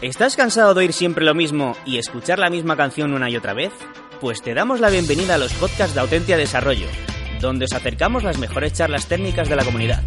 ¿Estás 0.00 0.36
cansado 0.36 0.74
de 0.74 0.80
oír 0.82 0.92
siempre 0.92 1.24
lo 1.24 1.34
mismo 1.34 1.74
y 1.84 1.98
escuchar 1.98 2.38
la 2.38 2.50
misma 2.50 2.76
canción 2.76 3.12
una 3.14 3.28
y 3.30 3.36
otra 3.36 3.52
vez? 3.52 3.72
Pues 4.20 4.40
te 4.42 4.54
damos 4.54 4.78
la 4.78 4.90
bienvenida 4.90 5.34
a 5.34 5.38
los 5.38 5.52
podcasts 5.54 5.92
de 5.92 5.98
Autentia 5.98 6.36
Desarrollo, 6.36 6.86
donde 7.40 7.64
os 7.64 7.72
acercamos 7.72 8.22
las 8.22 8.38
mejores 8.38 8.74
charlas 8.74 9.08
técnicas 9.08 9.48
de 9.48 9.56
la 9.56 9.64
comunidad. 9.64 10.04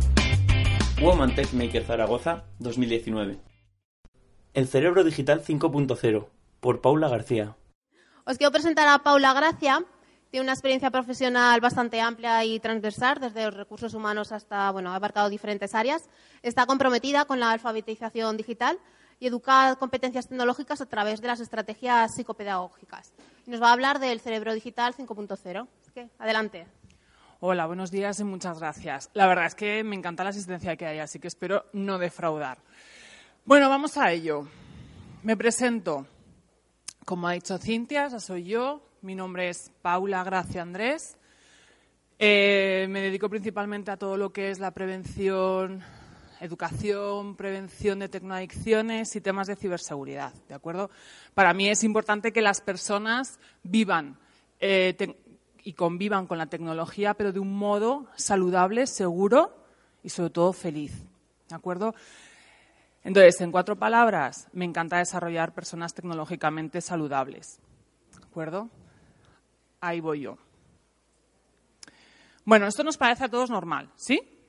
Woman 1.01 1.35
Tech 1.35 1.51
Maker 1.51 1.83
Zaragoza 1.83 2.45
2019. 2.59 3.41
El 4.53 4.67
cerebro 4.69 5.03
digital 5.03 5.43
5.0 5.43 6.27
por 6.61 6.79
Paula 6.79 7.09
García. 7.09 7.57
Os 8.23 8.37
quiero 8.37 8.53
presentar 8.53 8.87
a 8.87 8.99
Paula 8.99 9.33
Gracia. 9.33 9.83
Tiene 10.29 10.45
una 10.45 10.53
experiencia 10.53 10.89
profesional 10.89 11.59
bastante 11.59 11.99
amplia 11.99 12.45
y 12.45 12.61
transversal, 12.61 13.19
desde 13.19 13.43
los 13.43 13.55
recursos 13.55 13.93
humanos 13.93 14.31
hasta, 14.31 14.71
bueno, 14.71 14.93
ha 14.93 14.95
abarcado 14.95 15.29
diferentes 15.29 15.75
áreas. 15.75 16.09
Está 16.43 16.65
comprometida 16.65 17.25
con 17.25 17.41
la 17.41 17.51
alfabetización 17.51 18.37
digital 18.37 18.79
y 19.21 19.27
educar 19.27 19.77
competencias 19.77 20.27
tecnológicas 20.27 20.81
a 20.81 20.87
través 20.87 21.21
de 21.21 21.27
las 21.27 21.39
estrategias 21.39 22.15
psicopedagógicas. 22.15 23.13
Nos 23.45 23.61
va 23.61 23.69
a 23.69 23.73
hablar 23.73 23.99
del 23.99 24.19
cerebro 24.19 24.51
digital 24.51 24.95
5.0. 24.95 25.67
Adelante. 26.17 26.65
Hola, 27.39 27.67
buenos 27.67 27.91
días 27.91 28.19
y 28.19 28.23
muchas 28.23 28.59
gracias. 28.59 29.11
La 29.13 29.27
verdad 29.27 29.45
es 29.45 29.53
que 29.53 29.83
me 29.83 29.95
encanta 29.95 30.23
la 30.23 30.31
asistencia 30.31 30.75
que 30.75 30.87
hay, 30.87 30.97
así 30.97 31.19
que 31.19 31.27
espero 31.27 31.65
no 31.71 31.99
defraudar. 31.99 32.57
Bueno, 33.45 33.69
vamos 33.69 33.95
a 33.97 34.11
ello. 34.11 34.47
Me 35.21 35.37
presento. 35.37 36.07
Como 37.05 37.27
ha 37.27 37.33
dicho 37.33 37.59
Cintia, 37.59 38.07
esa 38.07 38.19
soy 38.19 38.45
yo. 38.45 38.81
Mi 39.03 39.13
nombre 39.13 39.49
es 39.49 39.71
Paula 39.83 40.23
Gracia 40.23 40.63
Andrés. 40.63 41.15
Eh, 42.17 42.87
me 42.89 43.01
dedico 43.01 43.29
principalmente 43.29 43.91
a 43.91 43.97
todo 43.97 44.17
lo 44.17 44.33
que 44.33 44.49
es 44.49 44.57
la 44.57 44.71
prevención 44.71 45.83
educación, 46.41 47.35
prevención 47.35 47.99
de 47.99 48.09
tecnoadicciones 48.09 49.15
y 49.15 49.21
temas 49.21 49.45
de 49.47 49.55
ciberseguridad, 49.55 50.33
¿de 50.49 50.55
acuerdo? 50.55 50.89
Para 51.35 51.53
mí 51.53 51.69
es 51.69 51.83
importante 51.83 52.33
que 52.33 52.41
las 52.41 52.61
personas 52.61 53.39
vivan 53.61 54.17
eh, 54.59 55.15
y 55.63 55.73
convivan 55.73 56.25
con 56.25 56.39
la 56.39 56.47
tecnología, 56.47 57.13
pero 57.13 57.31
de 57.31 57.39
un 57.39 57.55
modo 57.55 58.07
saludable, 58.15 58.87
seguro 58.87 59.55
y 60.03 60.09
sobre 60.09 60.31
todo 60.31 60.51
feliz, 60.51 60.93
¿de 61.47 61.55
acuerdo? 61.55 61.93
Entonces, 63.03 63.39
en 63.41 63.51
cuatro 63.51 63.75
palabras, 63.75 64.47
me 64.51 64.65
encanta 64.65 64.97
desarrollar 64.97 65.53
personas 65.53 65.93
tecnológicamente 65.93 66.81
saludables, 66.81 67.59
¿de 68.19 68.25
acuerdo? 68.25 68.67
Ahí 69.79 69.99
voy 69.99 70.21
yo. 70.21 70.37
Bueno, 72.45 72.65
esto 72.65 72.83
nos 72.83 72.97
parece 72.97 73.25
a 73.25 73.29
todos 73.29 73.51
normal, 73.51 73.91
¿sí? 73.95 74.40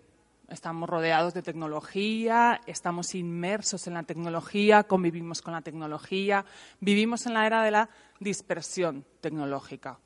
Estamos 0.53 0.87
rodeados 0.87 1.33
de 1.33 1.41
tecnología, 1.41 2.61
estamos 2.67 3.15
inmersos 3.15 3.87
en 3.87 3.95
la 3.95 4.03
tecnología, 4.03 4.83
convivimos 4.83 5.41
con 5.41 5.55
la 5.55 5.63
tecnología, 5.63 6.45
vivimos 6.79 7.25
en 7.25 7.33
la 7.33 7.47
era 7.47 7.63
de 7.63 7.71
la 7.71 7.89
dispersión 8.21 9.03
tecnológica. 9.23 9.99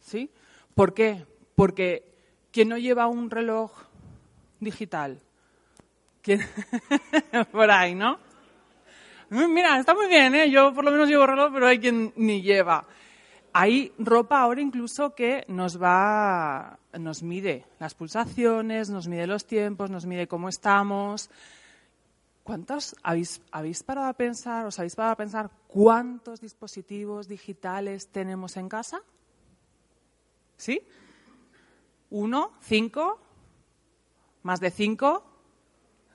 ¿Sí? 0.00 0.32
¿Por 0.74 0.94
qué? 0.94 1.24
Porque 1.54 2.02
¿quién 2.50 2.70
no 2.70 2.76
lleva 2.76 3.06
un 3.06 3.30
reloj 3.30 3.70
digital? 4.58 5.20
¿Quién? 6.22 6.44
Por 7.52 7.70
ahí, 7.70 7.94
¿no? 7.94 8.18
Mira, 9.30 9.78
está 9.78 9.94
muy 9.94 10.08
bien, 10.08 10.34
¿eh? 10.34 10.50
Yo 10.50 10.74
por 10.74 10.84
lo 10.84 10.90
menos 10.90 11.08
llevo 11.08 11.26
reloj, 11.26 11.52
pero 11.52 11.66
hay 11.68 11.78
quien 11.78 12.12
ni 12.16 12.42
lleva. 12.42 12.84
Hay 13.52 13.92
ropa 13.98 14.40
ahora 14.40 14.60
incluso 14.60 15.14
que 15.14 15.44
nos 15.48 15.80
va, 15.80 16.78
nos 16.98 17.22
mide 17.22 17.64
las 17.78 17.94
pulsaciones, 17.94 18.90
nos 18.90 19.08
mide 19.08 19.26
los 19.26 19.46
tiempos, 19.46 19.90
nos 19.90 20.06
mide 20.06 20.28
cómo 20.28 20.48
estamos. 20.48 21.30
¿Cuántos 22.44 22.96
habéis, 23.02 23.42
habéis 23.50 23.82
parado 23.82 24.08
a 24.08 24.14
pensar, 24.14 24.66
os 24.66 24.78
habéis 24.78 24.96
parado 24.96 25.12
a 25.12 25.16
pensar 25.16 25.50
cuántos 25.66 26.40
dispositivos 26.40 27.28
digitales 27.28 28.08
tenemos 28.08 28.56
en 28.56 28.68
casa? 28.68 29.02
¿Sí? 30.56 30.80
¿Uno? 32.10 32.52
¿Cinco? 32.62 33.20
¿Más 34.42 34.60
de 34.60 34.70
cinco? 34.70 35.24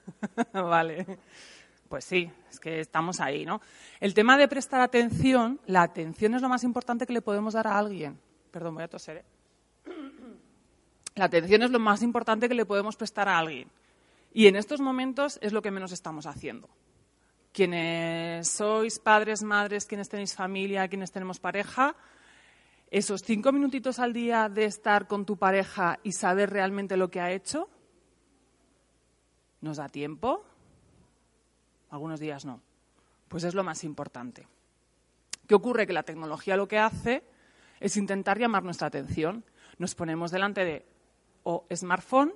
vale. 0.53 1.19
Pues 1.93 2.05
sí, 2.05 2.27
es 2.49 2.59
que 2.59 2.79
estamos 2.79 3.19
ahí, 3.19 3.45
¿no? 3.45 3.61
El 3.99 4.15
tema 4.15 4.35
de 4.35 4.47
prestar 4.47 4.81
atención, 4.81 5.59
la 5.67 5.83
atención 5.83 6.33
es 6.33 6.41
lo 6.41 6.49
más 6.49 6.63
importante 6.63 7.05
que 7.05 7.13
le 7.13 7.21
podemos 7.21 7.53
dar 7.53 7.67
a 7.67 7.77
alguien. 7.77 8.19
Perdón, 8.49 8.73
voy 8.73 8.83
a 8.83 8.87
toser. 8.87 9.17
¿eh? 9.17 9.25
La 11.13 11.25
atención 11.25 11.61
es 11.61 11.69
lo 11.69 11.77
más 11.77 12.01
importante 12.01 12.49
que 12.49 12.55
le 12.55 12.65
podemos 12.65 12.95
prestar 12.95 13.29
a 13.29 13.37
alguien. 13.37 13.69
Y 14.33 14.47
en 14.47 14.55
estos 14.55 14.81
momentos 14.81 15.37
es 15.39 15.53
lo 15.53 15.61
que 15.61 15.69
menos 15.69 15.91
estamos 15.91 16.25
haciendo. 16.25 16.67
Quienes 17.51 18.49
sois 18.49 18.97
padres, 18.97 19.43
madres, 19.43 19.85
quienes 19.85 20.09
tenéis 20.09 20.33
familia, 20.33 20.87
quienes 20.87 21.11
tenemos 21.11 21.39
pareja, 21.39 21.95
esos 22.89 23.21
cinco 23.21 23.51
minutitos 23.51 23.99
al 23.99 24.13
día 24.13 24.49
de 24.49 24.65
estar 24.65 25.05
con 25.05 25.27
tu 25.27 25.37
pareja 25.37 25.99
y 26.01 26.13
saber 26.13 26.49
realmente 26.49 26.97
lo 26.97 27.11
que 27.11 27.21
ha 27.21 27.31
hecho, 27.31 27.69
¿nos 29.61 29.77
da 29.77 29.89
tiempo? 29.89 30.43
Algunos 31.93 32.19
días 32.19 32.43
no. 32.43 32.59
Pues 33.27 33.43
es 33.43 33.53
lo 33.53 33.63
más 33.63 33.83
importante. 33.83 34.47
¿Qué 35.47 35.53
ocurre? 35.53 35.85
Que 35.85 35.93
la 35.93 36.01
tecnología 36.01 36.57
lo 36.57 36.67
que 36.67 36.79
hace 36.79 37.23
es 37.79 37.97
intentar 37.97 38.39
llamar 38.39 38.63
nuestra 38.63 38.87
atención. 38.87 39.45
Nos 39.77 39.93
ponemos 39.93 40.31
delante 40.31 40.65
de 40.65 40.85
o 41.43 41.67
smartphone 41.71 42.33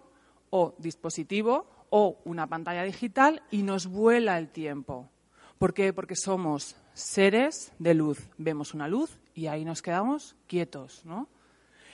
o 0.51 0.75
dispositivo 0.77 1.67
o 1.89 2.19
una 2.25 2.45
pantalla 2.45 2.83
digital 2.83 3.41
y 3.49 3.63
nos 3.63 3.87
vuela 3.87 4.37
el 4.37 4.49
tiempo. 4.49 5.09
¿Por 5.57 5.73
qué? 5.73 5.91
Porque 5.91 6.15
somos 6.15 6.75
seres 6.93 7.71
de 7.79 7.95
luz. 7.95 8.29
Vemos 8.37 8.75
una 8.75 8.87
luz 8.87 9.19
y 9.33 9.47
ahí 9.47 9.65
nos 9.65 9.81
quedamos 9.81 10.35
quietos, 10.45 11.03
¿no? 11.03 11.29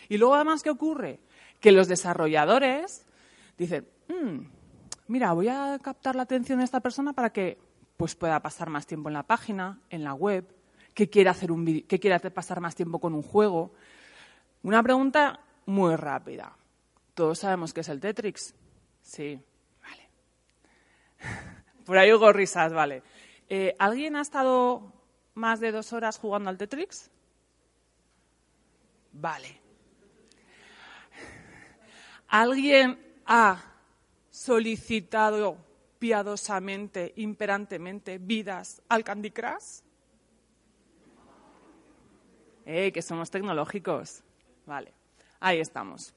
Y 0.09 0.18
luego 0.18 0.35
además, 0.35 0.63
¿qué 0.63 0.69
ocurre? 0.69 1.22
Que 1.62 1.72
los 1.72 1.88
desarrolladores 1.88 3.06
dicen, 3.57 3.88
mm, 4.09 4.40
mira, 5.08 5.34
voy 5.34 5.47
a 5.47 5.80
captar 5.81 6.16
la 6.16 6.24
atención 6.24 6.59
de 6.59 6.66
esta 6.66 6.80
persona 6.80 7.14
para 7.14 7.31
que 7.31 7.58
pues, 7.97 8.16
pueda 8.16 8.40
pasar 8.41 8.69
más 8.69 8.86
tiempo 8.86 9.09
en 9.09 9.14
la 9.14 9.24
página, 9.24 9.80
en 9.90 10.03
la 10.03 10.14
web, 10.14 10.46
que 10.94 11.09
quiera, 11.09 11.31
hacer 11.31 11.52
un 11.52 11.66
que 11.66 12.00
quiera 12.00 12.19
pasar 12.19 12.59
más 12.59 12.75
tiempo 12.75 13.00
con 13.00 13.13
un 13.13 13.24
juego. 13.24 13.74
Una 14.62 14.84
pregunta 14.84 15.40
muy 15.66 15.96
rápida. 15.96 16.56
¿Todos 17.13 17.40
sabemos 17.40 17.74
qué 17.74 17.81
es 17.81 17.90
el 17.90 18.00
Tetrix? 18.00 18.56
Sí, 19.02 19.40
vale. 19.81 20.09
Por 21.86 21.97
ahí 21.97 22.13
hubo 22.13 22.31
risas, 22.31 22.74
vale. 22.74 23.03
Eh, 23.50 23.75
¿Alguien 23.80 24.16
ha 24.16 24.22
estado 24.22 24.94
más 25.34 25.59
de 25.59 25.72
dos 25.72 25.94
horas 25.94 26.18
jugando 26.18 26.50
al 26.50 26.58
Tetrix? 26.58 27.09
Vale. 29.13 29.59
¿Alguien 32.28 33.00
ha 33.25 33.72
solicitado 34.33 35.57
piadosamente, 35.99 37.13
imperantemente 37.17 38.17
vidas 38.17 38.81
al 38.89 39.03
Candy 39.03 39.30
Crush? 39.30 39.81
Eh, 42.65 42.91
que 42.91 43.01
somos 43.03 43.30
tecnológicos. 43.30 44.24
Vale, 44.65 44.91
ahí 45.39 45.59
estamos. 45.59 46.15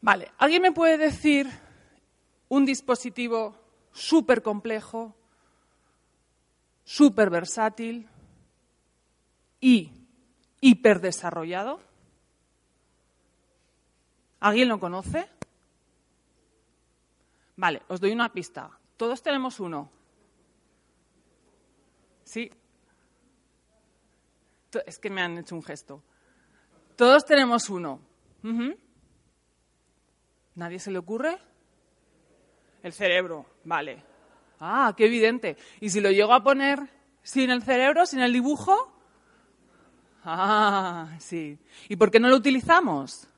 Vale, 0.00 0.30
¿alguien 0.38 0.62
me 0.62 0.70
puede 0.70 0.96
decir 0.96 1.50
un 2.48 2.64
dispositivo 2.66 3.56
súper 3.90 4.42
complejo, 4.42 5.16
súper 6.84 7.30
versátil 7.30 8.08
y 9.60 9.90
hiperdesarrollado? 10.60 11.80
¿Alguien 14.38 14.68
lo 14.68 14.78
conoce? 14.78 15.28
Vale, 17.56 17.82
os 17.88 18.00
doy 18.00 18.12
una 18.12 18.32
pista. 18.32 18.70
Todos 18.96 19.22
tenemos 19.22 19.60
uno. 19.60 19.90
Sí. 22.24 22.50
Es 24.86 24.98
que 24.98 25.10
me 25.10 25.22
han 25.22 25.38
hecho 25.38 25.54
un 25.54 25.62
gesto. 25.62 26.02
Todos 26.96 27.24
tenemos 27.24 27.68
uno. 27.68 28.00
¿Nadie 30.54 30.78
se 30.78 30.90
le 30.90 30.98
ocurre? 30.98 31.38
El 32.82 32.92
cerebro, 32.92 33.46
vale. 33.64 34.02
Ah, 34.60 34.94
qué 34.96 35.06
evidente. 35.06 35.56
¿Y 35.80 35.90
si 35.90 36.00
lo 36.00 36.10
llego 36.10 36.32
a 36.32 36.42
poner 36.42 36.78
sin 37.22 37.50
el 37.50 37.62
cerebro, 37.62 38.06
sin 38.06 38.20
el 38.20 38.32
dibujo? 38.32 38.92
Ah, 40.24 41.16
sí. 41.18 41.58
¿Y 41.88 41.96
por 41.96 42.10
qué 42.10 42.20
no 42.20 42.28
lo 42.28 42.36
utilizamos? 42.36 43.28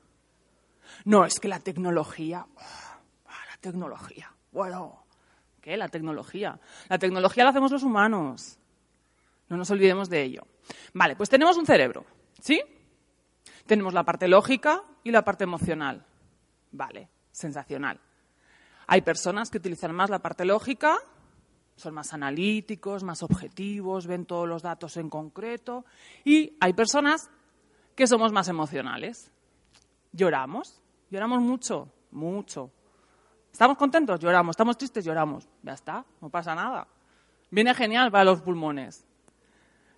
No, 1.03 1.25
es 1.25 1.39
que 1.39 1.47
la 1.47 1.59
tecnología. 1.59 2.45
Tecnología. 3.59 4.31
Bueno, 4.51 5.05
¿qué? 5.61 5.77
La 5.77 5.89
tecnología. 5.89 6.59
La 6.89 6.99
tecnología 6.99 7.43
la 7.43 7.49
hacemos 7.49 7.71
los 7.71 7.83
humanos. 7.83 8.57
No 9.49 9.57
nos 9.57 9.69
olvidemos 9.71 10.09
de 10.09 10.23
ello. 10.23 10.47
Vale, 10.93 11.15
pues 11.15 11.29
tenemos 11.29 11.57
un 11.57 11.65
cerebro, 11.65 12.05
¿sí? 12.39 12.61
Tenemos 13.65 13.93
la 13.93 14.03
parte 14.03 14.27
lógica 14.27 14.83
y 15.03 15.11
la 15.11 15.23
parte 15.23 15.43
emocional. 15.43 16.05
Vale, 16.71 17.09
sensacional. 17.31 17.99
Hay 18.87 19.01
personas 19.01 19.49
que 19.49 19.57
utilizan 19.57 19.93
más 19.95 20.09
la 20.09 20.19
parte 20.19 20.45
lógica, 20.45 20.97
son 21.75 21.93
más 21.93 22.13
analíticos, 22.13 23.03
más 23.03 23.23
objetivos, 23.23 24.07
ven 24.07 24.25
todos 24.25 24.47
los 24.47 24.61
datos 24.61 24.97
en 24.97 25.09
concreto. 25.09 25.85
Y 26.23 26.55
hay 26.59 26.73
personas 26.73 27.29
que 27.95 28.07
somos 28.07 28.31
más 28.31 28.47
emocionales. 28.47 29.31
Lloramos, 30.11 30.81
lloramos 31.09 31.41
mucho, 31.41 31.89
mucho. 32.11 32.71
¿Estamos 33.55 33.77
contentos? 33.77 34.19
Lloramos. 34.19 34.53
¿Estamos 34.53 34.77
tristes? 34.77 35.05
Lloramos. 35.05 35.47
Ya 35.63 35.71
está, 35.71 36.03
no 36.19 36.27
pasa 36.27 36.53
nada. 36.53 36.89
Viene 37.49 37.73
genial 37.73 38.11
para 38.11 38.25
los 38.25 38.41
pulmones. 38.41 39.05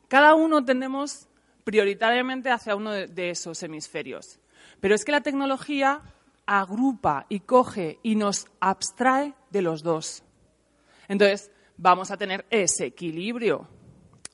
Cada 0.07 0.35
uno 0.35 0.63
tendemos 0.63 1.27
prioritariamente 1.63 2.51
hacia 2.51 2.75
uno 2.75 2.91
de 2.91 3.29
esos 3.31 3.63
hemisferios. 3.63 4.39
Pero 4.79 4.93
es 4.93 5.03
que 5.03 5.11
la 5.11 5.21
tecnología 5.21 6.01
agrupa 6.45 7.25
y 7.29 7.39
coge 7.39 7.97
y 8.03 8.15
nos 8.15 8.45
abstrae 8.59 9.33
de 9.49 9.63
los 9.63 9.81
dos. 9.81 10.21
Entonces, 11.07 11.49
vamos 11.77 12.11
a 12.11 12.17
tener 12.17 12.45
ese 12.51 12.85
equilibrio, 12.85 13.67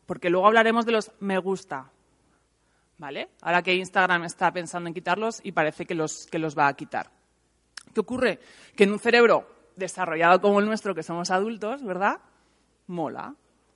porque 0.05 0.29
luego 0.29 0.47
hablaremos 0.47 0.85
de 0.85 0.91
los 0.91 1.13
me 1.21 1.37
gusta. 1.37 1.89
¿Vale? 2.97 3.29
Ahora 3.39 3.61
que 3.61 3.73
Instagram 3.73 4.25
está 4.25 4.51
pensando 4.51 4.89
en 4.89 4.93
quitarlos 4.93 5.39
y 5.45 5.53
parece 5.53 5.85
que 5.85 5.95
los, 5.95 6.25
que 6.25 6.39
los 6.39 6.57
va 6.57 6.67
a 6.67 6.73
quitar. 6.73 7.22
¿Qué 7.93 7.99
ocurre? 7.99 8.39
Que 8.75 8.83
en 8.83 8.91
un 8.91 8.99
cerebro 8.99 9.47
desarrollado 9.75 10.41
como 10.41 10.59
el 10.59 10.65
nuestro, 10.65 10.95
que 10.95 11.03
somos 11.03 11.31
adultos, 11.31 11.83
¿verdad? 11.83 12.19
Mola, 12.87 13.35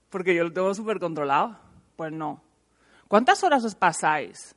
porque 0.09 0.35
yo 0.35 0.43
lo 0.43 0.53
tengo 0.53 0.73
súper 0.73 0.99
controlado. 0.99 1.57
Pues 1.95 2.11
no. 2.11 2.41
¿Cuántas 3.07 3.43
horas 3.43 3.63
os 3.63 3.75
pasáis 3.75 4.55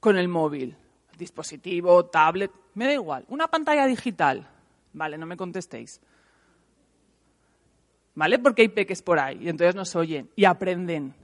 con 0.00 0.16
el 0.16 0.28
móvil? 0.28 0.76
Dispositivo, 1.16 2.06
tablet, 2.06 2.52
me 2.74 2.86
da 2.86 2.92
igual. 2.92 3.24
Una 3.28 3.48
pantalla 3.48 3.86
digital. 3.86 4.48
Vale, 4.92 5.18
no 5.18 5.26
me 5.26 5.36
contestéis. 5.36 6.00
¿Vale? 8.14 8.38
Porque 8.38 8.62
hay 8.62 8.68
peques 8.68 9.02
por 9.02 9.18
ahí 9.18 9.38
y 9.42 9.48
entonces 9.48 9.74
nos 9.74 9.94
oyen 9.94 10.30
y 10.34 10.44
aprenden. 10.44 11.14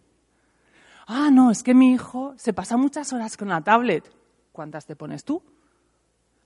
Ah, 1.07 1.31
no, 1.33 1.51
es 1.51 1.63
que 1.63 1.75
mi 1.75 1.93
hijo 1.93 2.35
se 2.37 2.53
pasa 2.53 2.77
muchas 2.77 3.13
horas 3.13 3.37
con 3.37 3.49
la 3.49 3.61
tablet. 3.61 4.11
¿Cuántas 4.53 4.87
te 4.87 4.97
pones 4.97 5.25
tú? 5.25 5.43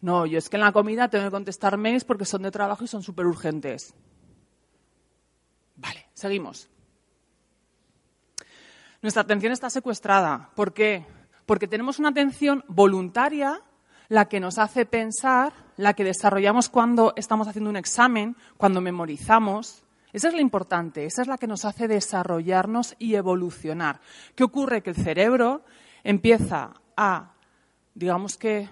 No, 0.00 0.26
yo 0.26 0.38
es 0.38 0.48
que 0.48 0.56
en 0.56 0.62
la 0.62 0.72
comida 0.72 1.08
tengo 1.08 1.24
que 1.24 1.30
contestar 1.30 1.76
mails 1.76 2.04
porque 2.04 2.24
son 2.24 2.42
de 2.42 2.50
trabajo 2.50 2.84
y 2.84 2.86
son 2.86 3.02
súper 3.02 3.26
urgentes. 3.26 3.94
Vale, 5.76 6.06
seguimos. 6.14 6.68
Nuestra 9.02 9.22
atención 9.22 9.52
está 9.52 9.70
secuestrada. 9.70 10.50
¿Por 10.54 10.72
qué? 10.72 11.06
Porque 11.46 11.68
tenemos 11.68 11.98
una 11.98 12.10
atención 12.10 12.64
voluntaria, 12.68 13.62
la 14.08 14.28
que 14.28 14.40
nos 14.40 14.58
hace 14.58 14.86
pensar, 14.86 15.52
la 15.76 15.94
que 15.94 16.04
desarrollamos 16.04 16.68
cuando 16.68 17.12
estamos 17.16 17.46
haciendo 17.46 17.70
un 17.70 17.76
examen, 17.76 18.36
cuando 18.56 18.80
memorizamos. 18.80 19.84
Esa 20.12 20.28
es 20.28 20.34
la 20.34 20.40
importante, 20.40 21.04
esa 21.04 21.22
es 21.22 21.28
la 21.28 21.38
que 21.38 21.46
nos 21.46 21.64
hace 21.64 21.86
desarrollarnos 21.86 22.96
y 22.98 23.14
evolucionar. 23.14 24.00
¿Qué 24.34 24.44
ocurre? 24.44 24.82
Que 24.82 24.90
el 24.90 24.96
cerebro 24.96 25.64
empieza 26.02 26.74
a, 26.96 27.34
digamos 27.94 28.36
que, 28.36 28.68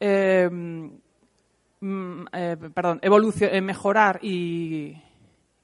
eh, 0.00 0.48
mm, 0.50 2.24
eh, 2.32 2.56
eh, 2.70 3.60
mejorar 3.60 4.18
y, 4.22 5.00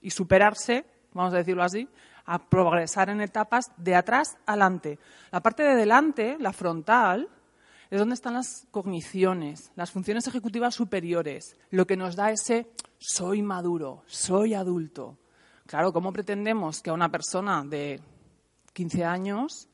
y 0.01 0.11
superarse, 0.11 0.85
vamos 1.13 1.35
a 1.35 1.39
decirlo 1.39 1.63
así, 1.63 1.89
a 2.25 2.39
progresar 2.39 3.11
en 3.11 3.21
etapas 3.21 3.73
de 3.77 3.95
atrás 3.95 4.37
adelante. 4.47 4.99
La 5.31 5.41
parte 5.41 5.63
de 5.63 5.75
delante, 5.75 6.37
la 6.39 6.53
frontal, 6.53 7.29
es 7.91 7.99
donde 7.99 8.15
están 8.15 8.35
las 8.35 8.67
cogniciones, 8.71 9.71
las 9.77 9.91
funciones 9.91 10.27
ejecutivas 10.27 10.75
superiores, 10.75 11.57
lo 11.71 11.87
que 11.87 11.97
nos 11.97 12.17
da 12.17 12.31
ese 12.31 12.71
soy 12.99 13.43
maduro, 13.43 14.03
soy 14.07 14.55
adulto. 14.55 15.19
Claro, 15.67 15.93
¿cómo 15.93 16.13
pretendemos 16.13 16.81
que 16.81 16.91
a 16.91 16.95
una 16.95 17.11
persona 17.11 17.63
de 17.65 18.01
15 18.73 19.05
años 19.05 19.69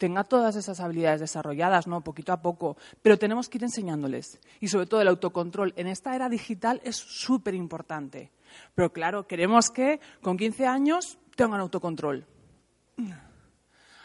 tenga 0.00 0.24
todas 0.24 0.56
esas 0.56 0.80
habilidades 0.80 1.20
desarrolladas, 1.20 1.86
¿no? 1.86 2.00
Poquito 2.00 2.32
a 2.32 2.40
poco. 2.40 2.78
Pero 3.02 3.18
tenemos 3.18 3.50
que 3.50 3.58
ir 3.58 3.64
enseñándoles. 3.64 4.40
Y 4.58 4.68
sobre 4.68 4.86
todo 4.86 5.02
el 5.02 5.08
autocontrol 5.08 5.74
en 5.76 5.86
esta 5.88 6.16
era 6.16 6.30
digital 6.30 6.80
es 6.84 6.96
súper 6.96 7.54
importante. 7.54 8.32
Pero 8.74 8.94
claro, 8.94 9.26
queremos 9.26 9.68
que 9.68 10.00
con 10.22 10.38
15 10.38 10.66
años 10.66 11.18
tengan 11.36 11.60
autocontrol. 11.60 12.26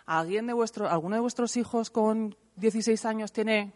¿Alguien 0.06 0.48
de 0.48 0.54
vuestro, 0.54 0.90
¿Alguno 0.90 1.16
de 1.16 1.22
vuestros 1.22 1.56
hijos 1.56 1.90
con 1.90 2.36
16 2.58 3.06
años 3.06 3.32
tiene 3.32 3.72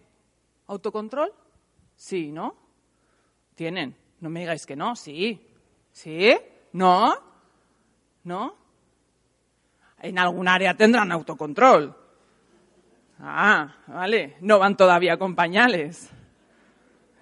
autocontrol? 0.67 1.31
Sí, 1.95 2.33
¿no? 2.33 2.53
Tienen. 3.55 3.95
No 4.19 4.29
me 4.29 4.41
digáis 4.41 4.65
que 4.65 4.75
no, 4.75 4.93
sí. 4.97 5.41
¿Sí? 5.93 6.35
¿No? 6.73 7.13
¿No? 8.25 8.55
En 10.01 10.19
algún 10.19 10.49
área 10.49 10.75
tendrán 10.75 11.13
autocontrol. 11.13 11.98
Ah, 13.19 13.75
vale. 13.87 14.37
No 14.41 14.59
van 14.59 14.77
todavía 14.77 15.17
con 15.17 15.35
pañales. 15.35 16.09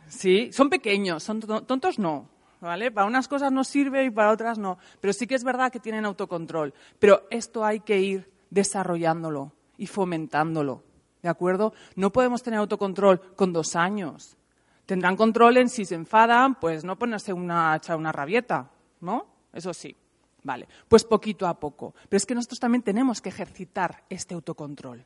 Sí, 0.08 0.52
son 0.54 0.70
pequeños, 0.70 1.24
son 1.24 1.42
tontos 1.42 2.00
no. 2.00 2.30
¿vale? 2.60 2.92
Para 2.92 3.08
unas 3.08 3.28
cosas 3.28 3.52
no 3.52 3.64
sirve 3.64 4.06
y 4.06 4.10
para 4.10 4.32
otras 4.32 4.58
no. 4.58 4.78
Pero 5.00 5.14
sí 5.14 5.28
que 5.28 5.36
es 5.36 5.44
verdad 5.44 5.72
que 5.72 5.80
tienen 5.80 6.06
autocontrol. 6.06 6.74
Pero 7.00 7.28
esto 7.30 7.66
hay 7.66 7.80
que 7.82 8.00
ir 8.00 8.32
desarrollándolo 8.50 9.54
y 9.78 9.88
fomentándolo. 9.88 10.84
¿De 11.22 11.30
acuerdo? 11.30 11.74
No 11.96 12.12
podemos 12.12 12.44
tener 12.44 12.60
autocontrol 12.60 13.36
con 13.36 13.54
dos 13.54 13.76
años. 13.76 14.38
Tendrán 14.86 15.18
control 15.18 15.58
en 15.58 15.70
si 15.70 15.84
se 15.84 15.96
enfadan, 15.96 16.56
pues 16.56 16.84
no 16.84 16.98
ponerse 16.98 17.34
una, 17.34 17.76
echar 17.76 17.98
una 17.98 18.12
rabieta, 18.12 18.72
¿no? 19.02 19.26
Eso 19.52 19.74
sí. 19.74 19.96
Vale, 20.44 20.68
pues 20.88 21.04
poquito 21.04 21.46
a 21.46 21.60
poco. 21.60 21.94
Pero 22.08 22.18
es 22.18 22.25
que 22.25 22.36
nosotros 22.36 22.60
también 22.60 22.82
tenemos 22.82 23.20
que 23.20 23.30
ejercitar 23.30 24.04
este 24.10 24.34
autocontrol. 24.34 25.06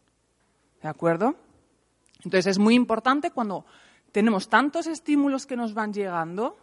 ¿De 0.81 0.89
acuerdo? 0.89 1.35
Entonces 2.23 2.47
es 2.47 2.59
muy 2.59 2.75
importante 2.75 3.31
cuando 3.31 3.65
tenemos 4.11 4.49
tantos 4.49 4.87
estímulos 4.87 5.45
que 5.45 5.55
nos 5.55 5.73
van 5.73 5.93
llegando, 5.93 6.57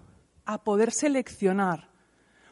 a 0.44 0.62
poder 0.64 0.92
seleccionar. 0.92 1.88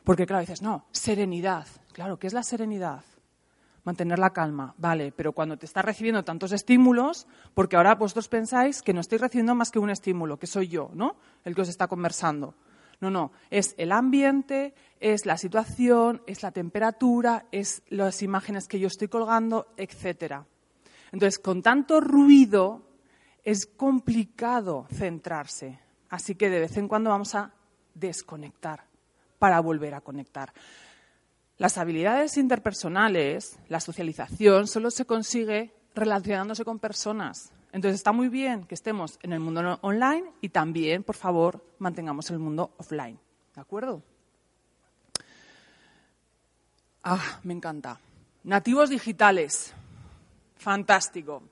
Porque 0.05 0.27
claro, 0.27 0.41
dices, 0.41 0.63
no, 0.63 0.87
serenidad. 0.93 1.67
Claro, 1.93 2.19
¿qué 2.19 2.27
es 2.27 2.33
la 2.33 2.43
serenidad? 2.43 3.05
Mantener 3.85 4.19
la 4.19 4.31
calma, 4.31 4.75
vale, 4.79 5.13
pero 5.13 5.33
cuando 5.33 5.57
te 5.57 5.65
estás 5.65 5.85
recibiendo 5.85 6.25
tantos 6.25 6.53
estímulos, 6.53 7.27
porque 7.55 7.77
ahora 7.77 7.95
vosotros 7.95 8.29
pensáis 8.29 8.83
que 8.83 8.93
no 8.93 9.01
estáis 9.01 9.23
recibiendo 9.23 9.55
más 9.55 9.71
que 9.71 9.79
un 9.79 9.91
estímulo, 9.91 10.39
que 10.39 10.47
soy 10.47 10.69
yo, 10.69 10.91
¿no? 10.93 11.17
El 11.45 11.55
que 11.55 11.63
os 11.63 11.69
está 11.69 11.87
conversando. 11.87 12.55
No, 13.01 13.11
no, 13.11 13.33
es 13.51 13.75
el 13.79 13.93
ambiente, 13.93 14.75
es 15.01 15.27
la 15.27 15.37
situación, 15.37 16.23
es 16.27 16.43
la 16.43 16.51
temperatura, 16.51 17.47
es 17.53 17.83
las 17.89 18.23
imágenes 18.23 18.69
que 18.69 18.79
yo 18.81 18.89
estoy 18.89 19.09
colgando, 19.09 19.69
etcétera. 19.77 20.47
Entonces, 21.17 21.39
con 21.39 21.63
tanto 21.63 21.99
ruido 22.03 22.83
es 23.43 23.65
complicado 23.65 24.87
centrarse. 24.93 25.81
Así 26.11 26.35
que 26.35 26.51
de 26.51 26.61
vez 26.61 26.77
en 26.77 26.89
cuando 26.89 27.09
vamos 27.09 27.35
a 27.35 27.55
desconectar 27.95 28.85
para 29.39 29.61
volver 29.61 29.95
a 29.95 30.03
conectar. 30.03 30.53
Las 31.57 31.79
habilidades 31.79 32.37
interpersonales, 32.37 33.59
la 33.71 33.81
socialización, 33.81 34.67
solo 34.67 34.91
se 34.91 35.07
consigue 35.07 35.73
relacionándose 35.95 36.67
con 36.67 36.79
personas. 36.79 37.51
Entonces 37.73 37.95
está 37.95 38.13
muy 38.13 38.29
bien 38.29 38.67
que 38.67 38.75
estemos 38.75 39.19
en 39.23 39.33
el 39.33 39.41
mundo 39.41 39.79
online 39.81 40.31
y 40.43 40.51
también, 40.51 41.03
por 41.03 41.17
favor, 41.17 41.65
mantengamos 41.79 42.31
el 42.31 42.41
mundo 42.41 42.75
offline. 42.77 43.19
¿De 43.55 43.61
acuerdo? 43.63 44.03
Ah, 47.03 47.41
me 47.43 47.55
encanta. 47.55 48.01
Nativos 48.45 48.91
digitales. 48.91 49.73
Fantástico. 50.59 51.43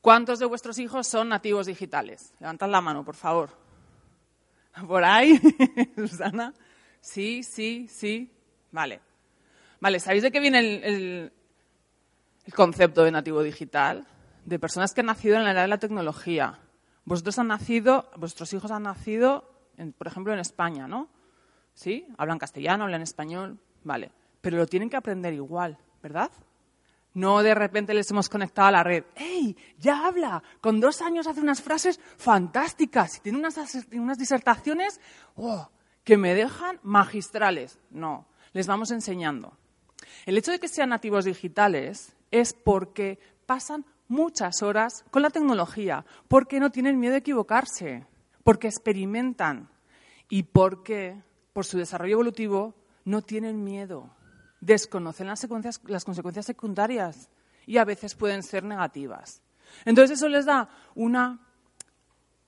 ¿Cuántos 0.00 0.38
de 0.38 0.46
vuestros 0.46 0.78
hijos 0.78 1.06
son 1.06 1.30
nativos 1.30 1.66
digitales? 1.66 2.34
Levantad 2.38 2.68
la 2.68 2.80
mano, 2.80 3.04
por 3.04 3.14
favor. 3.14 3.50
¿Por 4.86 5.04
ahí? 5.04 5.40
Susana. 5.96 6.52
Sí, 7.00 7.42
sí, 7.42 7.86
sí. 7.88 8.30
Vale. 8.70 9.00
Vale, 9.80 10.00
¿sabéis 10.00 10.22
de 10.22 10.30
qué 10.30 10.40
viene 10.40 10.58
el, 10.58 11.32
concepto 12.54 13.04
de 13.04 13.12
nativo 13.12 13.42
digital? 13.42 14.06
De 14.44 14.58
personas 14.58 14.92
que 14.92 15.00
han 15.00 15.06
nacido 15.06 15.36
en 15.36 15.44
la 15.44 15.52
era 15.52 15.62
de 15.62 15.68
la 15.68 15.78
tecnología. 15.78 16.58
Vosotros 17.04 17.38
han 17.38 17.48
nacido, 17.48 18.10
vuestros 18.16 18.52
hijos 18.52 18.70
han 18.70 18.84
nacido, 18.84 19.50
por 19.96 20.06
ejemplo, 20.06 20.32
en 20.32 20.38
España, 20.38 20.88
¿no? 20.88 21.08
¿Sí? 21.74 22.06
Hablan 22.18 22.38
castellano, 22.38 22.84
hablan 22.84 23.02
español, 23.02 23.58
vale. 23.82 24.10
Pero 24.40 24.56
lo 24.56 24.66
tienen 24.66 24.90
que 24.90 24.96
aprender 24.96 25.34
igual, 25.34 25.78
¿verdad? 26.02 26.30
No 27.14 27.44
de 27.44 27.54
repente 27.54 27.94
les 27.94 28.10
hemos 28.10 28.28
conectado 28.28 28.68
a 28.68 28.72
la 28.72 28.82
red. 28.82 29.04
¡Ey! 29.14 29.56
Ya 29.78 30.04
habla. 30.04 30.42
Con 30.60 30.80
dos 30.80 31.00
años 31.00 31.28
hace 31.28 31.40
unas 31.40 31.62
frases 31.62 32.00
fantásticas 32.16 33.16
y 33.16 33.20
tiene 33.20 33.38
unas, 33.38 33.56
unas 33.92 34.18
disertaciones 34.18 35.00
oh, 35.36 35.70
que 36.02 36.16
me 36.16 36.34
dejan 36.34 36.80
magistrales. 36.82 37.78
No, 37.90 38.26
les 38.52 38.66
vamos 38.66 38.90
enseñando. 38.90 39.56
El 40.26 40.36
hecho 40.36 40.50
de 40.50 40.58
que 40.58 40.68
sean 40.68 40.88
nativos 40.88 41.24
digitales 41.24 42.16
es 42.32 42.52
porque 42.52 43.20
pasan 43.46 43.86
muchas 44.08 44.62
horas 44.62 45.04
con 45.10 45.22
la 45.22 45.30
tecnología, 45.30 46.04
porque 46.26 46.58
no 46.58 46.70
tienen 46.70 46.98
miedo 46.98 47.14
a 47.14 47.18
equivocarse, 47.18 48.06
porque 48.42 48.66
experimentan 48.66 49.70
y 50.28 50.42
porque, 50.42 51.22
por 51.52 51.64
su 51.64 51.78
desarrollo 51.78 52.14
evolutivo, 52.14 52.74
no 53.04 53.22
tienen 53.22 53.62
miedo 53.62 54.10
desconocen 54.64 55.26
las, 55.26 55.46
las 55.84 56.04
consecuencias 56.04 56.46
secundarias 56.46 57.28
y 57.66 57.76
a 57.76 57.84
veces 57.84 58.14
pueden 58.14 58.42
ser 58.42 58.64
negativas. 58.64 59.42
Entonces 59.84 60.18
eso 60.18 60.28
les 60.28 60.46
da 60.46 60.68
un 60.94 61.16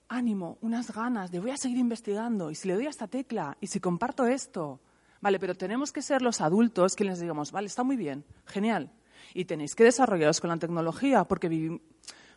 ánimo, 0.08 0.58
unas 0.60 0.92
ganas 0.92 1.30
de 1.30 1.40
voy 1.40 1.50
a 1.50 1.56
seguir 1.56 1.78
investigando 1.78 2.50
y 2.50 2.54
si 2.54 2.68
le 2.68 2.74
doy 2.74 2.86
a 2.86 2.90
esta 2.90 3.08
tecla 3.08 3.56
y 3.60 3.66
si 3.66 3.80
comparto 3.80 4.26
esto, 4.26 4.80
vale, 5.20 5.38
pero 5.38 5.54
tenemos 5.54 5.92
que 5.92 6.02
ser 6.02 6.22
los 6.22 6.40
adultos 6.40 6.94
que 6.96 7.04
les 7.04 7.20
digamos, 7.20 7.52
vale, 7.52 7.66
está 7.66 7.82
muy 7.82 7.96
bien, 7.96 8.24
genial, 8.46 8.92
y 9.34 9.44
tenéis 9.44 9.74
que 9.74 9.84
desarrollaros 9.84 10.40
con 10.40 10.50
la 10.50 10.56
tecnología 10.56 11.24
porque 11.24 11.48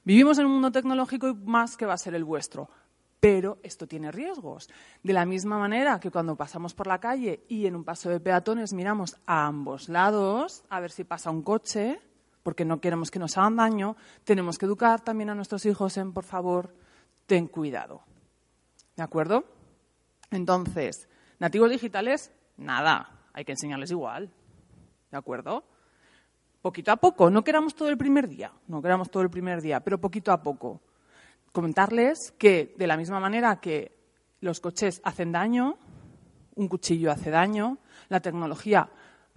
vivimos 0.04 0.40
en 0.40 0.46
un 0.46 0.54
mundo 0.54 0.72
tecnológico 0.72 1.30
y 1.30 1.36
más 1.36 1.78
que 1.78 1.86
va 1.86 1.94
a 1.94 1.98
ser 1.98 2.16
el 2.16 2.24
vuestro 2.24 2.70
pero 3.20 3.58
esto 3.64 3.88
tiene 3.88 4.12
riesgos. 4.12 4.70
De 5.04 5.14
la 5.14 5.26
misma 5.26 5.58
manera 5.58 6.00
que 6.00 6.12
cuando 6.12 6.36
pasamos 6.36 6.74
por 6.74 6.88
la 6.88 7.00
calle 7.00 7.44
y 7.48 7.66
en 7.66 7.76
un 7.76 7.84
paso 7.84 8.10
de 8.10 8.20
peatones 8.20 8.74
miramos 8.74 9.18
a 9.26 9.46
ambos 9.46 9.90
lados 9.90 10.64
a 10.70 10.80
ver 10.80 10.92
si 10.92 11.04
pasa 11.04 11.30
un 11.30 11.42
coche, 11.42 12.00
porque 12.44 12.66
no 12.66 12.80
queremos 12.80 13.12
que 13.12 13.20
nos 13.20 13.38
hagan 13.38 13.58
daño, 13.58 13.98
tenemos 14.24 14.58
que 14.58 14.66
educar 14.66 15.02
también 15.02 15.30
a 15.30 15.36
nuestros 15.36 15.66
hijos 15.66 15.98
en, 15.98 16.14
por 16.14 16.24
favor, 16.24 16.74
ten 17.26 17.48
cuidado. 17.48 18.02
¿De 18.96 19.04
acuerdo? 19.04 19.44
Entonces, 20.32 21.10
nativos 21.40 21.70
digitales, 21.70 22.32
nada, 22.58 23.12
hay 23.34 23.44
que 23.44 23.52
enseñarles 23.52 23.92
igual. 23.92 24.32
¿De 25.12 25.18
acuerdo? 25.18 25.64
Poquito 26.62 26.92
a 26.92 26.98
poco, 26.98 27.30
no 27.30 27.44
queramos 27.44 27.76
todo 27.76 27.90
el 27.90 27.98
primer 27.98 28.28
día, 28.28 28.52
no 28.68 28.82
queramos 28.82 29.10
todo 29.10 29.24
el 29.24 29.30
primer 29.30 29.62
día, 29.62 29.80
pero 29.80 30.00
poquito 30.00 30.32
a 30.32 30.42
poco 30.42 30.82
comentarles 31.52 32.34
que 32.38 32.74
de 32.78 32.88
la 32.88 32.98
misma 32.98 33.20
manera 33.20 33.60
que 33.60 33.98
los 34.42 34.60
coches 34.60 35.02
hacen 35.04 35.32
daño, 35.32 35.78
un 36.56 36.68
cuchillo 36.68 37.12
hace 37.12 37.30
daño, 37.30 37.78
la 38.10 38.20
tecnología 38.20 38.90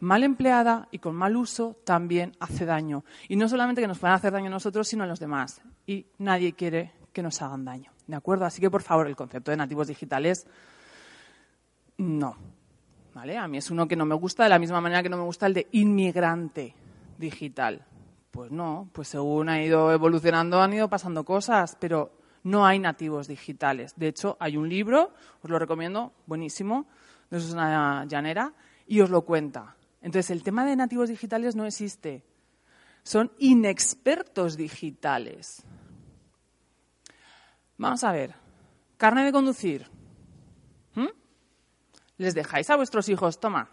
mal 0.02 0.24
empleada 0.24 0.88
y 0.90 0.98
con 0.98 1.14
mal 1.14 1.36
uso 1.36 1.76
también 1.84 2.32
hace 2.40 2.66
daño. 2.66 3.04
Y 3.28 3.36
no 3.36 3.48
solamente 3.48 3.80
que 3.80 3.86
nos 3.86 3.98
puedan 3.98 4.16
hacer 4.16 4.32
daño 4.32 4.48
a 4.48 4.50
nosotros, 4.50 4.88
sino 4.88 5.04
a 5.04 5.06
los 5.06 5.20
demás. 5.20 5.62
Y 5.86 6.06
nadie 6.18 6.54
quiere 6.54 6.92
que 7.12 7.22
nos 7.22 7.40
hagan 7.40 7.64
daño. 7.64 7.92
¿De 8.06 8.16
acuerdo? 8.16 8.44
Así 8.44 8.60
que, 8.60 8.70
por 8.70 8.82
favor, 8.82 9.06
el 9.06 9.14
concepto 9.14 9.52
de 9.52 9.56
nativos 9.56 9.86
digitales, 9.86 10.46
no. 11.98 12.36
¿Vale? 13.14 13.38
A 13.38 13.46
mí 13.46 13.58
es 13.58 13.70
uno 13.70 13.86
que 13.86 13.94
no 13.94 14.04
me 14.04 14.16
gusta 14.16 14.42
de 14.42 14.48
la 14.48 14.58
misma 14.58 14.80
manera 14.80 15.02
que 15.02 15.08
no 15.08 15.18
me 15.18 15.22
gusta 15.22 15.46
el 15.46 15.54
de 15.54 15.68
inmigrante 15.70 16.74
digital. 17.18 17.86
Pues 18.32 18.50
no, 18.50 18.88
pues 18.94 19.08
según 19.08 19.50
ha 19.50 19.62
ido 19.62 19.92
evolucionando 19.92 20.62
han 20.62 20.72
ido 20.72 20.88
pasando 20.88 21.22
cosas, 21.22 21.76
pero 21.78 22.12
no 22.44 22.64
hay 22.64 22.78
nativos 22.78 23.28
digitales. 23.28 23.92
De 23.96 24.08
hecho, 24.08 24.38
hay 24.40 24.56
un 24.56 24.70
libro, 24.70 25.12
os 25.42 25.50
lo 25.50 25.58
recomiendo, 25.58 26.14
buenísimo, 26.24 26.86
de 27.30 27.38
Susana 27.38 28.06
Llanera, 28.08 28.54
y 28.86 29.02
os 29.02 29.10
lo 29.10 29.26
cuenta. 29.26 29.76
Entonces, 30.00 30.30
el 30.30 30.42
tema 30.42 30.64
de 30.64 30.76
nativos 30.76 31.10
digitales 31.10 31.54
no 31.56 31.66
existe. 31.66 32.24
Son 33.02 33.30
inexpertos 33.38 34.56
digitales. 34.56 35.62
Vamos 37.76 38.02
a 38.02 38.12
ver. 38.12 38.34
Carne 38.96 39.24
de 39.24 39.32
conducir. 39.32 39.90
¿Mm? 40.94 41.08
¿Les 42.16 42.34
dejáis 42.34 42.70
a 42.70 42.76
vuestros 42.76 43.10
hijos? 43.10 43.38
Toma, 43.38 43.68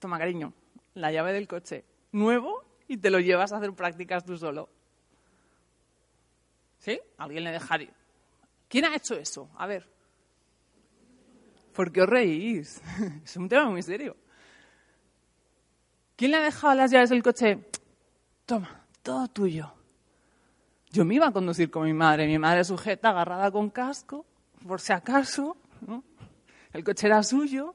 toma 0.00 0.18
cariño, 0.18 0.52
la 0.92 1.10
llave 1.10 1.32
del 1.32 1.48
coche. 1.48 1.86
Nuevo 2.12 2.73
y 2.88 2.96
te 2.96 3.10
lo 3.10 3.20
llevas 3.20 3.52
a 3.52 3.58
hacer 3.58 3.72
prácticas 3.72 4.24
tú 4.24 4.36
solo. 4.36 4.68
¿Sí? 6.78 7.00
¿Alguien 7.16 7.44
le 7.44 7.52
dejaría? 7.52 7.92
¿Quién 8.68 8.84
ha 8.84 8.94
hecho 8.94 9.14
eso? 9.14 9.48
A 9.56 9.66
ver. 9.66 9.88
¿Por 11.74 11.90
qué 11.90 12.02
os 12.02 12.08
reís? 12.08 12.82
es 13.24 13.36
un 13.36 13.48
tema 13.48 13.70
muy 13.70 13.82
serio. 13.82 14.16
¿Quién 16.16 16.30
le 16.30 16.36
ha 16.36 16.42
dejado 16.42 16.74
las 16.74 16.90
llaves 16.90 17.10
del 17.10 17.22
coche? 17.22 17.58
Toma, 18.46 18.84
todo 19.02 19.26
tuyo. 19.28 19.72
Yo 20.90 21.04
me 21.04 21.16
iba 21.16 21.26
a 21.26 21.32
conducir 21.32 21.70
con 21.70 21.84
mi 21.84 21.92
madre. 21.92 22.26
Mi 22.26 22.38
madre 22.38 22.62
sujeta, 22.62 23.10
agarrada 23.10 23.50
con 23.50 23.70
casco, 23.70 24.24
por 24.66 24.80
si 24.80 24.92
acaso. 24.92 25.56
El 26.72 26.84
coche 26.84 27.08
era 27.08 27.22
suyo. 27.22 27.74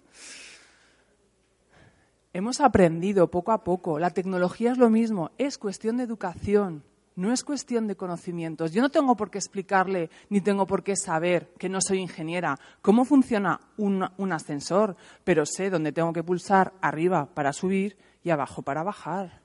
Hemos 2.40 2.62
aprendido 2.62 3.30
poco 3.30 3.52
a 3.52 3.66
poco. 3.66 4.00
La 4.00 4.12
tecnología 4.12 4.72
es 4.72 4.78
lo 4.78 4.90
mismo. 4.90 5.32
Es 5.38 5.58
cuestión 5.58 5.98
de 5.98 6.04
educación. 6.04 6.86
No 7.18 7.34
es 7.34 7.44
cuestión 7.44 7.86
de 7.86 7.98
conocimientos. 7.98 8.72
Yo 8.72 8.82
no 8.82 8.88
tengo 8.88 9.18
por 9.18 9.30
qué 9.30 9.40
explicarle 9.40 10.10
ni 10.30 10.40
tengo 10.40 10.66
por 10.66 10.82
qué 10.82 10.96
saber 10.96 11.52
que 11.60 11.68
no 11.68 11.82
soy 11.82 11.98
ingeniera 11.98 12.58
cómo 12.82 13.04
funciona 13.04 13.60
un, 13.76 14.32
ascensor, 14.32 14.96
pero 15.26 15.46
sé 15.46 15.70
dónde 15.70 15.92
tengo 15.92 16.14
que 16.14 16.24
pulsar 16.24 16.72
arriba 16.80 17.26
para 17.26 17.52
subir 17.52 17.98
y 18.24 18.30
abajo 18.30 18.62
para 18.62 18.84
bajar. 18.84 19.42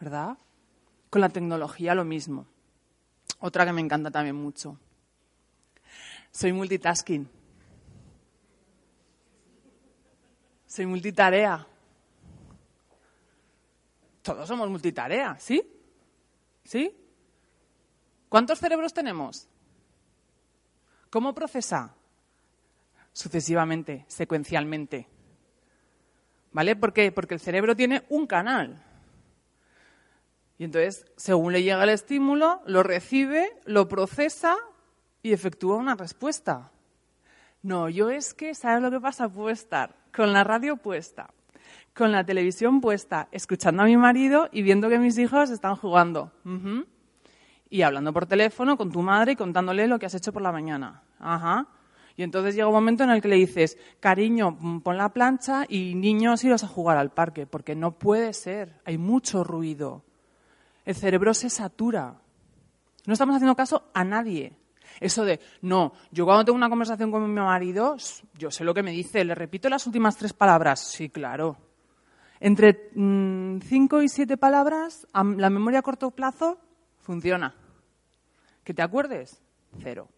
¿Verdad? 0.00 0.38
Con 1.10 1.20
la 1.20 1.28
tecnología 1.28 1.94
lo 1.94 2.06
mismo. 2.06 2.46
Otra 3.38 3.66
que 3.66 3.74
me 3.74 3.82
encanta 3.82 4.10
también 4.10 4.36
mucho. 4.36 4.78
Soy 6.30 6.54
multitasking. 6.54 7.28
Soy 10.66 10.86
multitarea. 10.86 11.66
Todos 14.22 14.48
somos 14.48 14.68
multitarea, 14.68 15.38
¿sí? 15.38 15.62
¿Sí? 16.64 16.94
¿Cuántos 18.28 18.58
cerebros 18.58 18.92
tenemos? 18.92 19.48
¿Cómo 21.10 21.34
procesa? 21.34 21.94
Sucesivamente, 23.12 24.04
secuencialmente. 24.08 25.08
¿Vale? 26.52 26.76
¿Por 26.76 26.92
qué? 26.92 27.10
Porque 27.12 27.34
el 27.34 27.40
cerebro 27.40 27.74
tiene 27.74 28.04
un 28.10 28.26
canal. 28.26 28.82
Y 30.58 30.64
entonces, 30.64 31.06
según 31.16 31.52
le 31.52 31.62
llega 31.62 31.84
el 31.84 31.90
estímulo, 31.90 32.60
lo 32.66 32.82
recibe, 32.82 33.48
lo 33.64 33.88
procesa 33.88 34.56
y 35.22 35.32
efectúa 35.32 35.76
una 35.76 35.94
respuesta. 35.94 36.72
No, 37.62 37.88
yo 37.88 38.10
es 38.10 38.34
que, 38.34 38.54
¿sabes 38.54 38.82
lo 38.82 38.90
que 38.90 39.00
pasa? 39.00 39.28
Puedo 39.28 39.50
estar 39.50 39.94
con 40.14 40.32
la 40.32 40.44
radio 40.44 40.76
puesta, 40.76 41.30
con 41.98 42.12
la 42.12 42.24
televisión 42.24 42.80
puesta, 42.80 43.28
escuchando 43.32 43.82
a 43.82 43.86
mi 43.86 43.96
marido 43.96 44.48
y 44.52 44.62
viendo 44.62 44.88
que 44.88 44.98
mis 44.98 45.18
hijos 45.18 45.50
están 45.50 45.74
jugando. 45.74 46.32
Y 47.68 47.82
hablando 47.82 48.12
por 48.12 48.26
teléfono 48.26 48.76
con 48.76 48.90
tu 48.90 49.02
madre 49.02 49.32
y 49.32 49.36
contándole 49.36 49.88
lo 49.88 49.98
que 49.98 50.06
has 50.06 50.14
hecho 50.14 50.32
por 50.32 50.40
la 50.40 50.52
mañana. 50.52 51.02
Ajá. 51.18 51.66
Y 52.16 52.22
entonces 52.22 52.54
llega 52.54 52.68
un 52.68 52.74
momento 52.74 53.04
en 53.04 53.10
el 53.10 53.20
que 53.20 53.28
le 53.28 53.36
dices, 53.36 53.76
cariño, 54.00 54.56
pon 54.82 54.96
la 54.96 55.12
plancha 55.12 55.66
y 55.68 55.94
niños 55.94 56.42
iros 56.44 56.64
a 56.64 56.68
jugar 56.68 56.96
al 56.96 57.10
parque, 57.10 57.46
porque 57.46 57.74
no 57.74 57.98
puede 57.98 58.32
ser, 58.32 58.80
hay 58.84 58.96
mucho 58.96 59.44
ruido. 59.44 60.04
El 60.84 60.94
cerebro 60.94 61.34
se 61.34 61.50
satura. 61.50 62.14
No 63.06 63.12
estamos 63.12 63.34
haciendo 63.34 63.54
caso 63.56 63.90
a 63.92 64.04
nadie. 64.04 64.56
Eso 65.00 65.24
de, 65.24 65.38
no, 65.62 65.92
yo 66.10 66.24
cuando 66.24 66.44
tengo 66.44 66.56
una 66.56 66.70
conversación 66.70 67.10
con 67.10 67.22
mi 67.22 67.40
marido, 67.40 67.96
yo 68.34 68.50
sé 68.50 68.64
lo 68.64 68.72
que 68.72 68.82
me 68.82 68.92
dice, 68.92 69.24
le 69.24 69.34
repito 69.34 69.68
las 69.68 69.86
últimas 69.86 70.16
tres 70.16 70.32
palabras. 70.32 70.80
Sí, 70.80 71.10
claro. 71.10 71.67
Entre 72.40 72.90
mm, 72.94 73.60
cinco 73.60 74.02
y 74.02 74.08
siete 74.08 74.36
palabras, 74.36 75.06
la 75.12 75.50
memoria 75.50 75.80
a 75.80 75.82
corto 75.82 76.10
plazo 76.10 76.58
funciona. 77.00 77.54
¿Que 78.64 78.74
te 78.74 78.82
acuerdes? 78.82 79.40
Cero. 79.82 80.08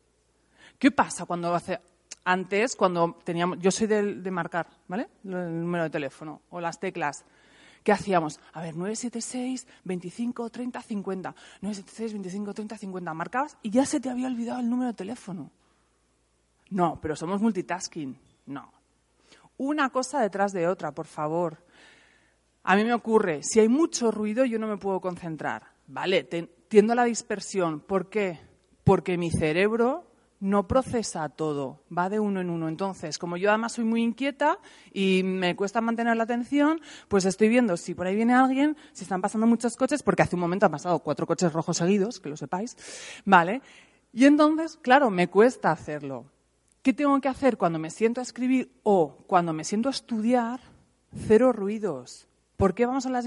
¿Qué 0.78 0.90
pasa 0.90 1.24
cuando 1.26 1.54
hace 1.54 1.80
antes, 2.24 2.76
cuando 2.76 3.18
teníamos, 3.24 3.58
yo 3.60 3.70
soy 3.70 3.86
de, 3.86 4.14
de, 4.16 4.30
marcar, 4.30 4.68
¿vale? 4.88 5.08
El 5.24 5.60
número 5.60 5.84
de 5.84 5.90
teléfono 5.90 6.42
o 6.50 6.60
las 6.60 6.78
teclas. 6.78 7.24
¿Qué 7.82 7.92
hacíamos? 7.92 8.40
A 8.52 8.60
ver, 8.60 8.76
976, 8.76 9.66
25, 9.84 10.50
30, 10.50 10.82
50. 10.82 11.34
976, 11.62 12.12
25, 12.12 12.54
30, 12.54 12.76
50. 12.76 13.14
Marcabas 13.14 13.56
y 13.62 13.70
ya 13.70 13.86
se 13.86 14.00
te 14.00 14.10
había 14.10 14.26
olvidado 14.26 14.60
el 14.60 14.68
número 14.68 14.88
de 14.88 14.94
teléfono. 14.94 15.50
No, 16.68 17.00
pero 17.00 17.16
somos 17.16 17.40
multitasking. 17.40 18.16
No. 18.46 18.72
Una 19.56 19.90
cosa 19.90 20.20
detrás 20.20 20.52
de 20.52 20.68
otra, 20.68 20.92
por 20.92 21.06
favor. 21.06 21.64
A 22.70 22.76
mí 22.76 22.84
me 22.84 22.94
ocurre, 22.94 23.42
si 23.42 23.58
hay 23.58 23.68
mucho 23.68 24.12
ruido 24.12 24.44
yo 24.44 24.60
no 24.60 24.68
me 24.68 24.76
puedo 24.76 25.00
concentrar. 25.00 25.64
Vale, 25.88 26.22
tiendo 26.68 26.92
a 26.92 26.94
la 26.96 27.02
dispersión. 27.02 27.80
¿Por 27.80 28.08
qué? 28.08 28.38
Porque 28.84 29.18
mi 29.18 29.32
cerebro 29.32 30.04
no 30.38 30.68
procesa 30.68 31.28
todo, 31.30 31.82
va 31.90 32.08
de 32.08 32.20
uno 32.20 32.40
en 32.40 32.48
uno. 32.48 32.68
Entonces, 32.68 33.18
como 33.18 33.36
yo 33.36 33.48
además 33.48 33.72
soy 33.72 33.82
muy 33.82 34.04
inquieta 34.04 34.60
y 34.92 35.22
me 35.24 35.56
cuesta 35.56 35.80
mantener 35.80 36.16
la 36.16 36.22
atención, 36.22 36.80
pues 37.08 37.24
estoy 37.24 37.48
viendo 37.48 37.76
si 37.76 37.92
por 37.92 38.06
ahí 38.06 38.14
viene 38.14 38.34
alguien, 38.34 38.76
si 38.92 39.02
están 39.02 39.20
pasando 39.20 39.48
muchos 39.48 39.74
coches, 39.74 40.04
porque 40.04 40.22
hace 40.22 40.36
un 40.36 40.40
momento 40.42 40.66
han 40.66 40.72
pasado 40.72 41.00
cuatro 41.00 41.26
coches 41.26 41.52
rojos 41.52 41.76
seguidos, 41.76 42.20
que 42.20 42.28
lo 42.28 42.36
sepáis, 42.36 42.76
¿vale? 43.24 43.62
Y 44.12 44.26
entonces, 44.26 44.78
claro, 44.80 45.10
me 45.10 45.26
cuesta 45.26 45.72
hacerlo. 45.72 46.26
¿Qué 46.82 46.92
tengo 46.92 47.20
que 47.20 47.26
hacer 47.26 47.56
cuando 47.56 47.80
me 47.80 47.90
siento 47.90 48.20
a 48.20 48.22
escribir 48.22 48.70
o 48.84 49.24
cuando 49.26 49.52
me 49.52 49.64
siento 49.64 49.88
a 49.88 49.90
estudiar? 49.90 50.60
Cero 51.26 51.52
ruidos. 51.52 52.28
¿Por 52.60 52.74
qué 52.74 52.84
vamos 52.84 53.06
a 53.06 53.08
las 53.08 53.24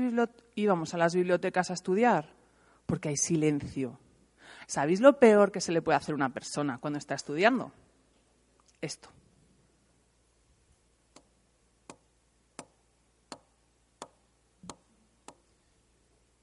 íbamos 0.54 0.94
a 0.94 0.98
las 1.00 1.16
bibliotecas 1.16 1.72
a 1.72 1.74
estudiar? 1.74 2.30
Porque 2.86 3.10
hay 3.10 3.18
silencio. 3.18 4.00
¿Sabéis 4.68 5.02
lo 5.02 5.18
peor 5.18 5.52
que 5.52 5.60
se 5.60 5.72
le 5.72 5.82
puede 5.82 5.98
hacer 5.98 6.13
a 6.13 6.18
una 6.18 6.32
persona 6.32 6.78
cuando 6.78 7.00
está 7.00 7.16
estudiando? 7.16 7.72
Esto. 8.80 9.10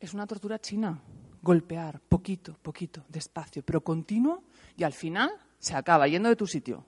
Es 0.00 0.12
una 0.12 0.26
tortura 0.26 0.58
china. 0.58 1.00
Golpear 1.42 2.00
poquito, 2.00 2.58
poquito, 2.60 3.04
despacio, 3.08 3.62
pero 3.62 3.84
continuo 3.84 4.42
y 4.76 4.82
al 4.82 4.94
final 4.94 5.30
se 5.60 5.76
acaba 5.76 6.08
yendo 6.08 6.28
de 6.28 6.34
tu 6.34 6.48
sitio. 6.48 6.84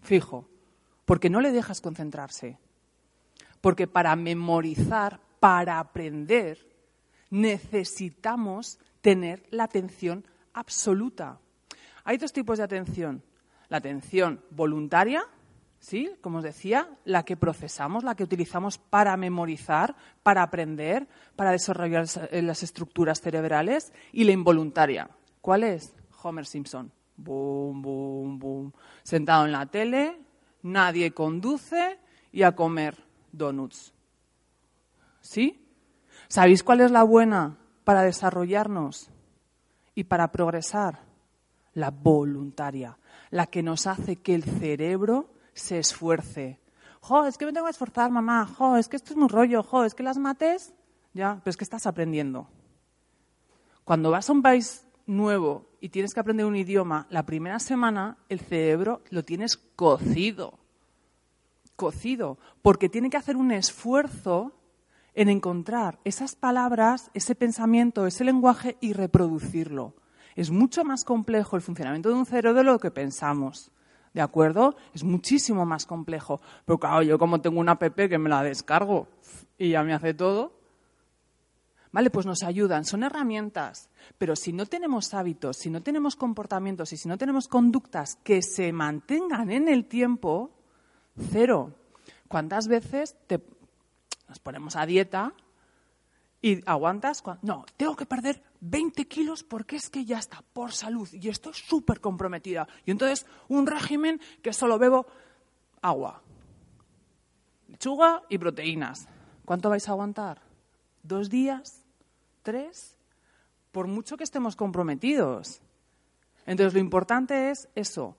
Fijo. 0.00 0.48
Porque 1.04 1.28
no 1.28 1.40
le 1.40 1.50
dejas 1.50 1.80
concentrarse. 1.80 2.56
Porque 3.64 3.86
para 3.86 4.14
memorizar, 4.14 5.20
para 5.40 5.78
aprender, 5.78 6.58
necesitamos 7.30 8.78
tener 9.00 9.42
la 9.48 9.64
atención 9.64 10.22
absoluta. 10.52 11.40
Hay 12.04 12.18
dos 12.18 12.34
tipos 12.34 12.58
de 12.58 12.64
atención. 12.64 13.22
La 13.70 13.78
atención 13.78 14.42
voluntaria, 14.50 15.24
¿sí? 15.80 16.10
Como 16.20 16.36
os 16.38 16.44
decía, 16.44 16.90
la 17.06 17.22
que 17.22 17.38
procesamos, 17.38 18.04
la 18.04 18.14
que 18.14 18.24
utilizamos 18.24 18.76
para 18.76 19.16
memorizar, 19.16 19.96
para 20.22 20.42
aprender, 20.42 21.08
para 21.34 21.52
desarrollar 21.52 22.04
las 22.32 22.62
estructuras 22.62 23.22
cerebrales, 23.22 23.94
y 24.12 24.24
la 24.24 24.32
involuntaria. 24.32 25.08
¿Cuál 25.40 25.64
es? 25.64 25.94
Homer 26.22 26.44
Simpson. 26.44 26.92
Boom, 27.16 27.80
boom, 27.80 28.38
boom. 28.38 28.72
Sentado 29.02 29.46
en 29.46 29.52
la 29.52 29.64
tele, 29.64 30.18
nadie 30.60 31.12
conduce 31.12 31.98
y 32.30 32.42
a 32.42 32.54
comer 32.54 33.03
donuts. 33.36 33.92
¿Sí? 35.20 35.66
¿Sabéis 36.28 36.62
cuál 36.62 36.80
es 36.80 36.90
la 36.90 37.02
buena 37.02 37.58
para 37.84 38.02
desarrollarnos? 38.02 39.10
y 39.94 40.04
para 40.04 40.32
progresar, 40.32 41.00
la 41.72 41.90
voluntaria, 41.90 42.98
la 43.30 43.46
que 43.46 43.62
nos 43.62 43.86
hace 43.86 44.16
que 44.16 44.34
el 44.34 44.44
cerebro 44.44 45.30
se 45.52 45.78
esfuerce. 45.78 46.60
Jo, 47.00 47.26
es 47.26 47.38
que 47.38 47.46
me 47.46 47.52
tengo 47.52 47.66
que 47.66 47.72
esforzar, 47.72 48.10
mamá. 48.10 48.46
Jo, 48.46 48.76
es 48.76 48.88
que 48.88 48.96
esto 48.96 49.12
es 49.12 49.16
muy 49.16 49.28
rollo. 49.28 49.62
Jo, 49.62 49.84
es 49.84 49.94
que 49.94 50.02
las 50.02 50.18
mates, 50.18 50.72
ya, 51.12 51.40
pero 51.42 51.50
es 51.50 51.56
que 51.56 51.64
estás 51.64 51.86
aprendiendo. 51.86 52.48
Cuando 53.84 54.10
vas 54.10 54.28
a 54.28 54.32
un 54.32 54.42
país 54.42 54.86
nuevo 55.06 55.66
y 55.80 55.90
tienes 55.90 56.14
que 56.14 56.20
aprender 56.20 56.46
un 56.46 56.56
idioma, 56.56 57.06
la 57.10 57.26
primera 57.26 57.58
semana 57.58 58.16
el 58.28 58.40
cerebro 58.40 59.02
lo 59.10 59.22
tienes 59.22 59.56
cocido. 59.56 60.58
Cocido. 61.76 62.38
Porque 62.62 62.88
tiene 62.88 63.10
que 63.10 63.16
hacer 63.16 63.36
un 63.36 63.52
esfuerzo 63.52 64.52
en 65.14 65.28
encontrar 65.28 66.00
esas 66.04 66.34
palabras, 66.34 67.10
ese 67.14 67.34
pensamiento, 67.34 68.06
ese 68.06 68.24
lenguaje 68.24 68.76
y 68.80 68.92
reproducirlo. 68.92 69.94
Es 70.34 70.50
mucho 70.50 70.84
más 70.84 71.04
complejo 71.04 71.56
el 71.56 71.62
funcionamiento 71.62 72.08
de 72.08 72.16
un 72.16 72.26
cerebro 72.26 72.54
de 72.54 72.64
lo 72.64 72.80
que 72.80 72.90
pensamos. 72.90 73.70
¿De 74.12 74.20
acuerdo? 74.20 74.76
Es 74.92 75.02
muchísimo 75.02 75.66
más 75.66 75.86
complejo. 75.86 76.40
Pero 76.64 76.78
claro, 76.78 77.02
yo 77.02 77.18
como 77.18 77.40
tengo 77.40 77.60
una 77.60 77.72
app 77.72 77.94
que 77.94 78.18
me 78.18 78.28
la 78.28 78.42
descargo 78.42 79.08
y 79.58 79.70
ya 79.70 79.82
me 79.82 79.92
hace 79.92 80.14
todo. 80.14 80.52
Vale, 81.90 82.10
pues 82.10 82.26
nos 82.26 82.42
ayudan, 82.42 82.84
son 82.84 83.04
herramientas. 83.04 83.88
Pero 84.18 84.34
si 84.34 84.52
no 84.52 84.66
tenemos 84.66 85.14
hábitos, 85.14 85.56
si 85.56 85.70
no 85.70 85.80
tenemos 85.82 86.16
comportamientos 86.16 86.92
y 86.92 86.96
si 86.96 87.08
no 87.08 87.18
tenemos 87.18 87.46
conductas 87.46 88.16
que 88.24 88.42
se 88.42 88.72
mantengan 88.72 89.50
en 89.50 89.68
el 89.68 89.86
tiempo, 89.86 90.50
cero. 91.30 91.74
¿Cuántas 92.28 92.68
veces 92.68 93.16
te, 93.26 93.40
nos 94.28 94.38
ponemos 94.38 94.76
a 94.76 94.86
dieta 94.86 95.34
y 96.44 96.60
aguantas. 96.68 97.24
No, 97.40 97.64
tengo 97.78 97.96
que 97.96 98.04
perder 98.04 98.42
20 98.60 99.08
kilos 99.08 99.42
porque 99.42 99.76
es 99.76 99.88
que 99.88 100.04
ya 100.04 100.18
está, 100.18 100.44
por 100.52 100.72
salud. 100.72 101.08
Y 101.12 101.30
estoy 101.30 101.54
súper 101.54 102.00
comprometida. 102.00 102.68
Y 102.84 102.90
entonces 102.90 103.24
un 103.48 103.66
régimen 103.66 104.20
que 104.42 104.52
solo 104.52 104.78
bebo 104.78 105.06
agua, 105.80 106.20
lechuga 107.66 108.24
y 108.28 108.36
proteínas. 108.36 109.08
¿Cuánto 109.46 109.70
vais 109.70 109.88
a 109.88 109.92
aguantar? 109.92 110.42
¿Dos 111.02 111.30
días? 111.30 111.82
¿Tres? 112.42 112.98
Por 113.72 113.86
mucho 113.86 114.18
que 114.18 114.24
estemos 114.24 114.54
comprometidos. 114.54 115.62
Entonces 116.44 116.74
lo 116.74 116.80
importante 116.80 117.50
es 117.50 117.70
eso, 117.74 118.18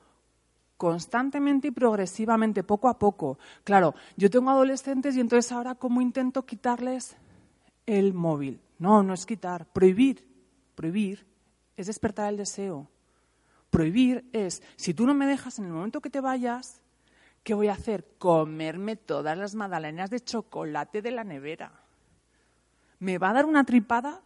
constantemente 0.78 1.70
y 1.70 1.72
progresivamente, 1.72 2.64
poco 2.64 2.90
a 2.90 3.00
poco. 3.00 3.40
Claro, 3.64 3.96
yo 4.18 4.30
tengo 4.30 4.50
adolescentes 4.50 5.16
y 5.16 5.20
entonces 5.20 5.52
ahora 5.52 5.76
cómo 5.76 6.02
intento 6.02 6.46
quitarles 6.46 7.16
el 7.86 8.14
móvil. 8.14 8.60
No, 8.78 9.04
no 9.04 9.14
es 9.14 9.26
quitar, 9.26 9.66
prohibir. 9.68 10.28
Prohibir 10.76 11.26
es 11.78 11.88
despertar 11.88 12.30
el 12.30 12.38
deseo. 12.38 12.90
Prohibir 13.70 14.30
es, 14.34 14.62
si 14.76 14.94
tú 14.94 15.06
no 15.06 15.14
me 15.14 15.26
dejas 15.26 15.60
en 15.60 15.66
el 15.66 15.72
momento 15.72 16.02
que 16.02 16.10
te 16.10 16.22
vayas, 16.22 16.82
¿qué 17.44 17.54
voy 17.54 17.68
a 17.68 17.74
hacer? 17.74 18.06
Comerme 18.18 18.96
todas 18.96 19.38
las 19.38 19.56
magdalenas 19.56 20.10
de 20.10 20.20
chocolate 20.20 21.02
de 21.02 21.12
la 21.12 21.24
nevera. 21.24 21.72
¿Me 23.00 23.18
va 23.18 23.30
a 23.30 23.34
dar 23.34 23.46
una 23.46 23.66
tripada? 23.66 24.22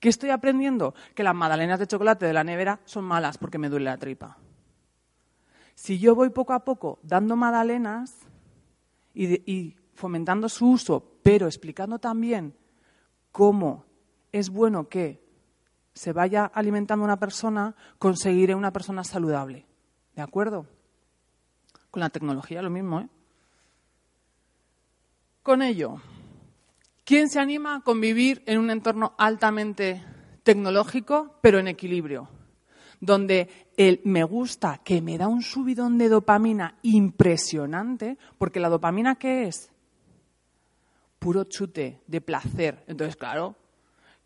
¿Qué 0.00 0.08
estoy 0.08 0.30
aprendiendo? 0.30 0.94
Que 1.14 1.22
las 1.22 1.34
magdalenas 1.34 1.78
de 1.78 1.86
chocolate 1.86 2.26
de 2.26 2.32
la 2.32 2.44
nevera 2.44 2.80
son 2.84 3.04
malas 3.04 3.38
porque 3.38 3.58
me 3.58 3.68
duele 3.68 3.86
la 3.86 3.98
tripa. 3.98 4.36
Si 5.74 5.98
yo 5.98 6.14
voy 6.14 6.30
poco 6.30 6.52
a 6.52 6.64
poco 6.64 6.98
dando 7.02 7.36
magdalenas 7.36 8.16
y, 9.14 9.76
fomentando 9.94 10.48
su 10.48 10.70
uso, 10.70 11.18
pero 11.22 11.46
explicando 11.46 11.98
también 11.98 12.54
cómo 13.32 13.84
es 14.32 14.50
bueno 14.50 14.88
que 14.88 15.22
se 15.94 16.12
vaya 16.12 16.44
alimentando 16.46 17.04
una 17.04 17.18
persona, 17.18 17.76
conseguiré 17.98 18.54
una 18.54 18.72
persona 18.72 19.04
saludable. 19.04 19.66
¿De 20.16 20.22
acuerdo? 20.22 20.66
Con 21.90 22.00
la 22.00 22.10
tecnología 22.10 22.62
lo 22.62 22.70
mismo, 22.70 23.00
¿eh? 23.00 23.08
Con 25.42 25.62
ello, 25.62 26.00
¿quién 27.04 27.28
se 27.28 27.38
anima 27.38 27.76
a 27.76 27.80
convivir 27.82 28.42
en 28.46 28.58
un 28.58 28.70
entorno 28.70 29.14
altamente 29.18 30.02
tecnológico, 30.42 31.36
pero 31.42 31.58
en 31.58 31.68
equilibrio? 31.68 32.28
Donde 33.04 33.48
el 33.76 34.00
me 34.04 34.24
gusta, 34.24 34.80
que 34.84 35.00
me 35.00 35.18
da 35.18 35.28
un 35.28 35.42
subidón 35.42 35.98
de 35.98 36.08
dopamina 36.08 36.76
impresionante, 36.82 38.18
porque 38.38 38.60
la 38.60 38.68
dopamina 38.68 39.16
¿qué 39.16 39.48
es? 39.48 39.70
Puro 41.18 41.44
chute 41.44 42.00
de 42.06 42.20
placer. 42.20 42.84
Entonces, 42.86 43.16
claro, 43.16 43.56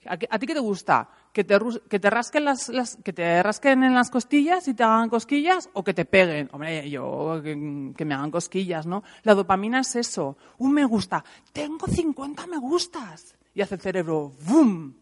¿a, 0.07 0.17
ti 0.39 0.47
qué 0.47 0.55
te 0.55 0.61
gusta? 0.61 1.09
¿Que 1.33 1.45
te, 1.45 1.57
que 1.89 2.01
te 2.01 2.11
rasquen 2.11 2.45
las, 2.45 2.71
que 3.05 3.13
te 3.13 3.43
rasquen 3.43 3.85
en 3.85 3.95
las 3.95 4.11
costillas 4.11 4.67
y 4.67 4.75
te 4.75 4.83
hagan 4.83 5.09
cosquillas 5.09 5.71
o 5.75 5.85
que 5.85 5.95
te 5.95 6.05
peguen? 6.05 6.49
Hombre, 6.53 6.89
yo 6.91 7.41
que, 7.43 7.93
que 7.97 8.05
me 8.05 8.15
hagan 8.15 8.31
cosquillas, 8.31 8.87
¿no? 8.87 9.05
La 9.23 9.35
dopamina 9.35 9.81
es 9.81 9.95
eso, 9.97 10.37
un 10.59 10.73
me 10.73 10.85
gusta. 10.85 11.25
Tengo 11.53 11.87
50 11.87 12.47
me 12.47 12.59
gustas. 12.59 13.37
Y 13.55 13.61
hace 13.61 13.77
el 13.77 13.81
cerebro, 13.81 14.33
¡boom! 14.47 14.95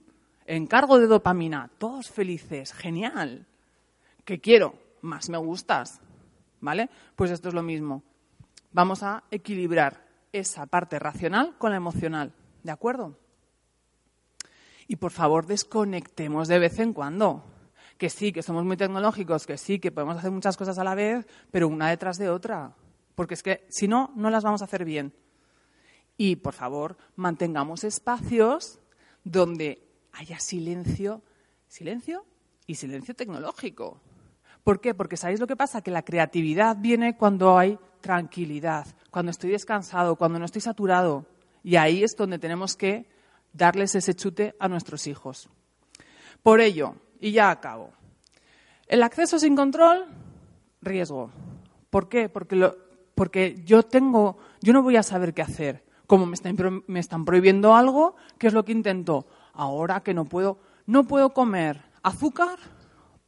Encargo 0.46 0.98
de 0.98 1.06
dopamina, 1.06 1.70
todos 1.78 2.10
felices, 2.10 2.72
genial. 2.72 3.46
¿Qué 4.26 4.40
quiero? 4.40 4.74
Más 5.02 5.30
me 5.30 5.38
gustas. 5.38 6.00
¿Vale? 6.60 6.90
Pues 7.14 7.30
esto 7.30 7.48
es 7.48 7.54
lo 7.54 7.62
mismo. 7.62 8.02
Vamos 8.72 9.04
a 9.04 9.22
equilibrar 9.30 10.04
esa 10.32 10.66
parte 10.66 10.98
racional 10.98 11.56
con 11.58 11.70
la 11.70 11.76
emocional. 11.76 12.34
¿De 12.64 12.72
acuerdo? 12.72 13.16
Y 14.88 14.96
por 14.96 15.12
favor, 15.12 15.46
desconectemos 15.46 16.48
de 16.48 16.58
vez 16.58 16.80
en 16.80 16.92
cuando. 16.92 17.44
Que 17.98 18.10
sí, 18.10 18.32
que 18.32 18.42
somos 18.42 18.64
muy 18.64 18.76
tecnológicos, 18.76 19.46
que 19.46 19.56
sí, 19.56 19.78
que 19.78 19.92
podemos 19.92 20.16
hacer 20.16 20.32
muchas 20.32 20.56
cosas 20.56 20.76
a 20.78 20.84
la 20.84 20.96
vez, 20.96 21.24
pero 21.52 21.68
una 21.68 21.88
detrás 21.88 22.18
de 22.18 22.28
otra. 22.28 22.74
Porque 23.14 23.34
es 23.34 23.44
que 23.44 23.64
si 23.68 23.86
no, 23.86 24.12
no 24.16 24.28
las 24.28 24.42
vamos 24.42 24.60
a 24.60 24.64
hacer 24.64 24.84
bien. 24.84 25.14
Y 26.16 26.36
por 26.36 26.52
favor, 26.52 26.96
mantengamos 27.14 27.84
espacios 27.84 28.80
donde 29.22 29.86
haya 30.12 30.40
silencio, 30.40 31.22
silencio 31.68 32.26
y 32.66 32.74
silencio 32.74 33.14
tecnológico. 33.14 34.00
¿Por 34.66 34.80
qué? 34.80 34.94
Porque 34.94 35.16
¿sabéis 35.16 35.38
lo 35.38 35.46
que 35.46 35.54
pasa? 35.54 35.80
Que 35.80 35.92
la 35.92 36.02
creatividad 36.02 36.76
viene 36.76 37.16
cuando 37.16 37.56
hay 37.56 37.78
tranquilidad, 38.00 38.84
cuando 39.12 39.30
estoy 39.30 39.50
descansado, 39.50 40.16
cuando 40.16 40.40
no 40.40 40.44
estoy 40.44 40.60
saturado. 40.60 41.24
Y 41.62 41.76
ahí 41.76 42.02
es 42.02 42.16
donde 42.16 42.40
tenemos 42.40 42.74
que 42.74 43.06
darles 43.52 43.94
ese 43.94 44.14
chute 44.14 44.56
a 44.58 44.66
nuestros 44.66 45.06
hijos. 45.06 45.48
Por 46.42 46.60
ello, 46.60 46.96
y 47.20 47.30
ya 47.30 47.52
acabo, 47.52 47.92
el 48.88 49.04
acceso 49.04 49.38
sin 49.38 49.54
control 49.54 50.06
riesgo. 50.82 51.30
¿Por 51.88 52.08
qué? 52.08 52.28
Porque, 52.28 52.72
porque 53.14 53.62
yo 53.64 53.84
tengo, 53.84 54.36
yo 54.62 54.72
no 54.72 54.82
voy 54.82 54.96
a 54.96 55.04
saber 55.04 55.32
qué 55.32 55.42
hacer. 55.42 55.84
Como 56.08 56.26
me 56.26 56.34
están, 56.34 56.56
me 56.88 56.98
están 56.98 57.24
prohibiendo 57.24 57.76
algo, 57.76 58.16
¿qué 58.36 58.48
es 58.48 58.52
lo 58.52 58.64
que 58.64 58.72
intento? 58.72 59.28
Ahora 59.52 60.00
que 60.00 60.12
no 60.12 60.24
puedo, 60.24 60.58
no 60.86 61.04
puedo 61.04 61.32
comer 61.32 61.84
azúcar 62.02 62.58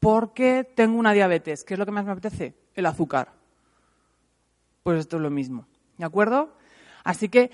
porque 0.01 0.65
tengo 0.65 0.99
una 0.99 1.13
diabetes. 1.13 1.65
¿Qué 1.65 1.75
es 1.75 1.79
lo 1.79 1.87
que 1.87 1.93
más 1.93 2.05
me 2.05 2.13
apetece? 2.13 2.55
El 2.75 2.87
azúcar. 2.87 3.33
Pues 4.83 5.01
esto 5.01 5.17
es 5.17 5.23
lo 5.23 5.31
mismo. 5.31 5.67
¿De 5.97 6.05
acuerdo? 6.05 6.57
Así 7.05 7.29
que 7.29 7.51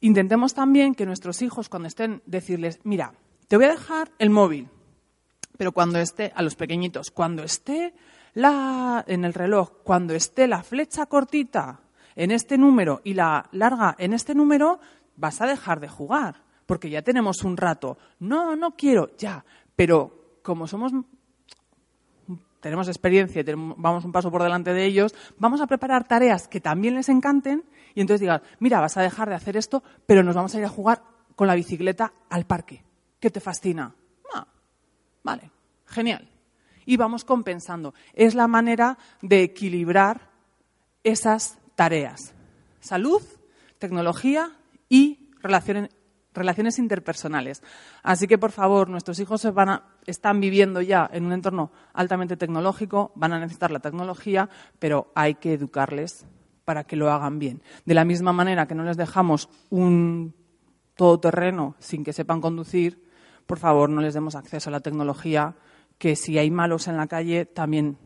intentemos 0.00 0.54
también 0.54 0.94
que 0.94 1.06
nuestros 1.06 1.42
hijos, 1.42 1.68
cuando 1.68 1.88
estén, 1.88 2.22
decirles, 2.26 2.80
mira, 2.84 3.14
te 3.48 3.56
voy 3.56 3.66
a 3.66 3.70
dejar 3.70 4.10
el 4.18 4.30
móvil, 4.30 4.68
pero 5.56 5.72
cuando 5.72 5.98
esté, 5.98 6.32
a 6.34 6.42
los 6.42 6.56
pequeñitos, 6.56 7.10
cuando 7.10 7.42
esté 7.42 7.92
la, 8.34 9.04
en 9.06 9.24
el 9.24 9.34
reloj, 9.34 9.82
cuando 9.82 10.14
esté 10.14 10.46
la 10.46 10.62
flecha 10.62 11.06
cortita 11.06 11.80
en 12.16 12.30
este 12.30 12.56
número 12.56 13.00
y 13.04 13.14
la 13.14 13.48
larga 13.52 13.94
en 13.98 14.12
este 14.12 14.34
número, 14.34 14.80
vas 15.16 15.40
a 15.40 15.46
dejar 15.46 15.80
de 15.80 15.88
jugar, 15.88 16.42
porque 16.66 16.90
ya 16.90 17.02
tenemos 17.02 17.44
un 17.44 17.56
rato. 17.56 17.98
No, 18.20 18.56
no 18.56 18.76
quiero, 18.76 19.16
ya, 19.18 19.44
pero 19.76 20.38
como 20.42 20.66
somos 20.66 20.92
tenemos 22.60 22.88
experiencia 22.88 23.40
y 23.40 23.44
vamos 23.76 24.04
un 24.04 24.12
paso 24.12 24.30
por 24.30 24.42
delante 24.42 24.72
de 24.72 24.84
ellos, 24.84 25.14
vamos 25.38 25.60
a 25.60 25.66
preparar 25.66 26.06
tareas 26.06 26.48
que 26.48 26.60
también 26.60 26.94
les 26.94 27.08
encanten 27.08 27.64
y 27.94 28.00
entonces 28.00 28.20
digan, 28.20 28.42
mira, 28.58 28.80
vas 28.80 28.96
a 28.96 29.02
dejar 29.02 29.28
de 29.28 29.34
hacer 29.34 29.56
esto, 29.56 29.82
pero 30.06 30.22
nos 30.22 30.34
vamos 30.34 30.54
a 30.54 30.58
ir 30.58 30.64
a 30.64 30.68
jugar 30.68 31.02
con 31.34 31.46
la 31.46 31.54
bicicleta 31.54 32.12
al 32.28 32.46
parque. 32.46 32.84
¿Qué 33.18 33.30
te 33.30 33.40
fascina? 33.40 33.94
Ah, 34.34 34.46
vale, 35.22 35.50
genial. 35.86 36.28
Y 36.86 36.96
vamos 36.96 37.24
compensando. 37.24 37.94
Es 38.14 38.34
la 38.34 38.46
manera 38.46 38.98
de 39.22 39.42
equilibrar 39.42 40.30
esas 41.02 41.58
tareas. 41.74 42.34
Salud, 42.80 43.22
tecnología 43.78 44.52
y 44.88 45.30
relaciones, 45.40 45.90
relaciones 46.32 46.78
interpersonales. 46.78 47.62
Así 48.02 48.26
que, 48.26 48.38
por 48.38 48.52
favor, 48.52 48.88
nuestros 48.88 49.18
hijos 49.18 49.46
están 50.06 50.40
viviendo 50.40 50.80
ya 50.80 51.08
en 51.12 51.24
un 51.24 51.32
entorno 51.32 51.72
altamente 51.92 52.36
tecnológico, 52.36 53.12
van 53.14 53.32
a 53.32 53.40
necesitar 53.40 53.70
la 53.70 53.80
tecnología, 53.80 54.48
pero 54.78 55.12
hay 55.14 55.34
que 55.34 55.54
educarles 55.54 56.26
para 56.64 56.84
que 56.84 56.96
lo 56.96 57.10
hagan 57.10 57.38
bien. 57.38 57.62
De 57.84 57.94
la 57.94 58.04
misma 58.04 58.32
manera 58.32 58.66
que 58.66 58.74
no 58.74 58.84
les 58.84 58.96
dejamos 58.96 59.48
un 59.70 60.34
todoterreno 60.94 61.74
sin 61.78 62.04
que 62.04 62.12
sepan 62.12 62.40
conducir, 62.40 63.08
por 63.46 63.58
favor, 63.58 63.90
no 63.90 64.00
les 64.00 64.14
demos 64.14 64.36
acceso 64.36 64.70
a 64.70 64.72
la 64.72 64.80
tecnología, 64.80 65.56
que 65.98 66.14
si 66.14 66.38
hay 66.38 66.50
malos 66.50 66.86
en 66.86 66.96
la 66.96 67.08
calle, 67.08 67.46
también 67.46 67.98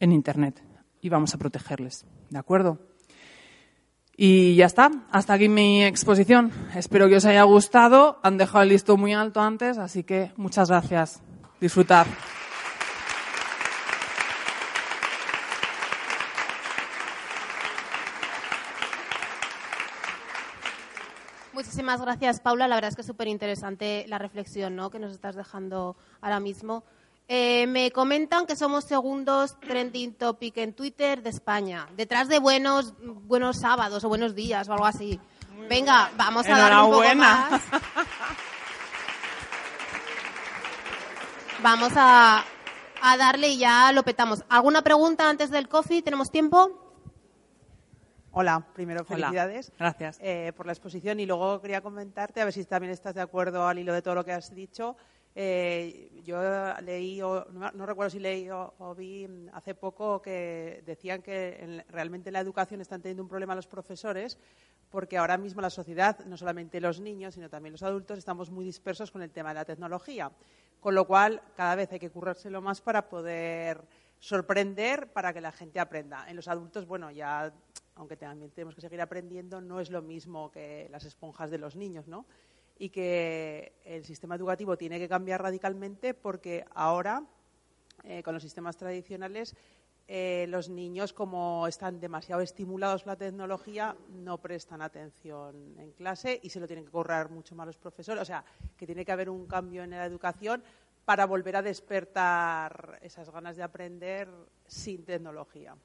en 0.00 0.12
Internet. 0.12 0.62
Y 1.00 1.08
vamos 1.08 1.34
a 1.34 1.38
protegerles. 1.38 2.04
¿De 2.30 2.38
acuerdo? 2.38 2.80
Y 4.24 4.54
ya 4.54 4.66
está, 4.66 4.88
hasta 5.10 5.32
aquí 5.32 5.48
mi 5.48 5.82
exposición. 5.82 6.52
Espero 6.76 7.08
que 7.08 7.16
os 7.16 7.24
haya 7.24 7.42
gustado. 7.42 8.20
Han 8.22 8.38
dejado 8.38 8.62
el 8.62 8.68
listo 8.68 8.96
muy 8.96 9.12
alto 9.12 9.40
antes, 9.40 9.78
así 9.78 10.04
que 10.04 10.30
muchas 10.36 10.68
gracias. 10.68 11.20
Disfrutad. 11.60 12.06
Muchísimas 21.52 22.00
gracias, 22.00 22.38
Paula. 22.38 22.68
La 22.68 22.76
verdad 22.76 22.90
es 22.90 22.94
que 22.94 23.00
es 23.00 23.06
súper 23.08 23.26
interesante 23.26 24.04
la 24.06 24.18
reflexión 24.18 24.76
¿no? 24.76 24.90
que 24.90 25.00
nos 25.00 25.10
estás 25.10 25.34
dejando 25.34 25.96
ahora 26.20 26.38
mismo. 26.38 26.84
Eh, 27.34 27.66
me 27.66 27.90
comentan 27.92 28.44
que 28.44 28.54
somos 28.56 28.84
segundos 28.84 29.58
trending 29.58 30.12
topic 30.12 30.58
en 30.58 30.74
Twitter 30.74 31.22
de 31.22 31.30
España, 31.30 31.88
detrás 31.96 32.28
de 32.28 32.38
buenos, 32.38 32.92
buenos 33.00 33.56
sábados 33.58 34.04
o 34.04 34.10
buenos 34.10 34.34
días 34.34 34.68
o 34.68 34.74
algo 34.74 34.84
así. 34.84 35.18
Venga, 35.66 36.10
vamos 36.18 36.46
a 36.46 36.58
darle 36.58 36.82
un 36.82 36.90
poco 36.90 37.14
más. 37.14 37.62
Vamos 41.62 41.92
a, 41.96 42.44
a 43.00 43.16
darle 43.16 43.48
y 43.48 43.58
ya 43.60 43.92
lo 43.92 44.02
petamos. 44.02 44.44
¿Alguna 44.50 44.82
pregunta 44.82 45.30
antes 45.30 45.50
del 45.50 45.68
coffee? 45.68 46.02
¿Tenemos 46.02 46.30
tiempo? 46.30 46.82
Hola, 48.32 48.66
primero 48.74 49.04
felicidades. 49.04 49.72
Gracias. 49.78 50.18
Eh, 50.20 50.52
por 50.56 50.66
la 50.66 50.72
exposición 50.72 51.20
y 51.20 51.26
luego 51.26 51.60
quería 51.60 51.80
comentarte, 51.80 52.40
a 52.40 52.44
ver 52.44 52.52
si 52.52 52.64
también 52.64 52.92
estás 52.92 53.14
de 53.14 53.20
acuerdo 53.20 53.66
al 53.66 53.78
hilo 53.78 53.94
de 53.94 54.02
todo 54.02 54.16
lo 54.16 54.24
que 54.24 54.32
has 54.32 54.54
dicho, 54.54 54.96
eh, 55.34 56.20
yo 56.24 56.40
leí, 56.82 57.18
no, 57.20 57.86
recuerdo 57.86 58.10
si 58.10 58.18
leí 58.18 58.48
o, 58.50 58.94
vi 58.94 59.26
hace 59.52 59.74
poco 59.74 60.20
que 60.20 60.82
decían 60.84 61.22
que 61.22 61.84
realmente 61.88 62.28
en 62.28 62.34
la 62.34 62.40
educación 62.40 62.80
están 62.80 63.00
teniendo 63.00 63.22
un 63.22 63.28
problema 63.28 63.54
los 63.54 63.66
profesores 63.66 64.38
porque 64.90 65.16
ahora 65.16 65.38
mismo 65.38 65.62
la 65.62 65.70
sociedad, 65.70 66.18
no 66.26 66.36
solamente 66.36 66.78
los 66.78 67.00
niños, 67.00 67.34
sino 67.34 67.48
también 67.48 67.72
los 67.72 67.82
adultos, 67.82 68.18
estamos 68.18 68.50
muy 68.50 68.62
dispersos 68.62 69.10
con 69.10 69.22
el 69.22 69.30
tema 69.30 69.48
de 69.48 69.54
la 69.54 69.64
tecnología. 69.64 70.30
Con 70.80 70.94
lo 70.94 71.06
cual, 71.06 71.40
cada 71.56 71.76
vez 71.76 71.90
hay 71.92 71.98
que 71.98 72.10
currárselo 72.10 72.60
más 72.60 72.82
para 72.82 73.08
poder 73.08 73.80
sorprender, 74.18 75.10
para 75.10 75.32
que 75.32 75.40
la 75.40 75.50
gente 75.50 75.80
aprenda. 75.80 76.28
En 76.28 76.36
los 76.36 76.46
adultos, 76.46 76.86
bueno, 76.86 77.10
ya, 77.10 77.50
aunque 77.94 78.18
también 78.18 78.50
tenemos 78.50 78.74
que 78.74 78.82
seguir 78.82 79.00
aprendiendo, 79.00 79.62
no 79.62 79.80
es 79.80 79.90
lo 79.90 80.02
mismo 80.02 80.50
que 80.50 80.88
las 80.90 81.04
esponjas 81.06 81.50
de 81.50 81.56
los 81.56 81.74
niños, 81.74 82.06
¿no? 82.06 82.26
Y 82.78 82.90
que 82.90 83.74
el 83.84 84.04
sistema 84.04 84.34
educativo 84.34 84.76
tiene 84.76 84.98
que 84.98 85.08
cambiar 85.08 85.42
radicalmente 85.42 86.14
porque 86.14 86.64
ahora, 86.74 87.24
eh, 88.04 88.22
con 88.22 88.34
los 88.34 88.42
sistemas 88.42 88.76
tradicionales, 88.76 89.54
eh, 90.08 90.46
los 90.48 90.68
niños, 90.68 91.12
como 91.12 91.66
están 91.66 92.00
demasiado 92.00 92.42
estimulados 92.42 93.02
por 93.02 93.12
la 93.12 93.16
tecnología, 93.16 93.96
no 94.10 94.38
prestan 94.38 94.82
atención 94.82 95.78
en 95.78 95.92
clase 95.92 96.40
y 96.42 96.50
se 96.50 96.60
lo 96.60 96.66
tienen 96.66 96.84
que 96.84 96.90
correr 96.90 97.28
mucho 97.28 97.54
más 97.54 97.66
los 97.66 97.78
profesores. 97.78 98.20
O 98.20 98.24
sea, 98.24 98.44
que 98.76 98.86
tiene 98.86 99.04
que 99.04 99.12
haber 99.12 99.30
un 99.30 99.46
cambio 99.46 99.82
en 99.84 99.90
la 99.90 100.04
educación 100.04 100.62
para 101.04 101.26
volver 101.26 101.56
a 101.56 101.62
despertar 101.62 102.98
esas 103.02 103.30
ganas 103.30 103.56
de 103.56 103.62
aprender 103.62 104.28
sin 104.66 105.04
tecnología. 105.04 105.76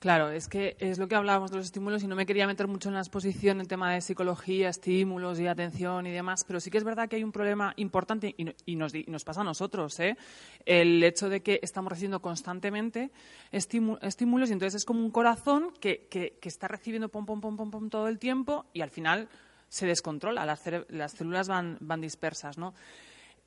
Claro, 0.00 0.30
es 0.30 0.48
que 0.48 0.78
es 0.80 0.98
lo 0.98 1.08
que 1.08 1.14
hablábamos 1.14 1.50
de 1.50 1.58
los 1.58 1.66
estímulos 1.66 2.02
y 2.02 2.06
no 2.06 2.16
me 2.16 2.24
quería 2.24 2.46
meter 2.46 2.66
mucho 2.66 2.88
en 2.88 2.94
la 2.94 3.00
exposición 3.00 3.60
en 3.60 3.66
tema 3.66 3.92
de 3.92 4.00
psicología, 4.00 4.70
estímulos 4.70 5.38
y 5.38 5.46
atención 5.46 6.06
y 6.06 6.10
demás, 6.10 6.42
pero 6.44 6.58
sí 6.58 6.70
que 6.70 6.78
es 6.78 6.84
verdad 6.84 7.06
que 7.06 7.16
hay 7.16 7.22
un 7.22 7.32
problema 7.32 7.74
importante 7.76 8.34
y, 8.34 8.76
nos, 8.76 9.24
pasa 9.24 9.42
a 9.42 9.44
nosotros, 9.44 10.00
¿eh? 10.00 10.16
el 10.64 11.04
hecho 11.04 11.28
de 11.28 11.42
que 11.42 11.60
estamos 11.62 11.90
recibiendo 11.90 12.22
constantemente 12.22 13.10
estímulos 13.52 14.48
y 14.48 14.54
entonces 14.54 14.76
es 14.76 14.84
como 14.86 15.00
un 15.00 15.10
corazón 15.10 15.70
que, 15.78 16.08
está 16.40 16.66
recibiendo 16.66 17.10
pom, 17.10 17.26
pom, 17.26 17.42
pom, 17.42 17.58
pom, 17.58 17.70
pom 17.70 17.90
todo 17.90 18.08
el 18.08 18.18
tiempo 18.18 18.64
y 18.72 18.80
al 18.80 18.88
final 18.88 19.28
se 19.68 19.84
descontrola, 19.84 20.46
las, 20.46 20.62
las 20.88 21.12
células 21.12 21.46
van, 21.46 21.76
van 21.78 22.00
dispersas. 22.00 22.56
¿no? 22.56 22.72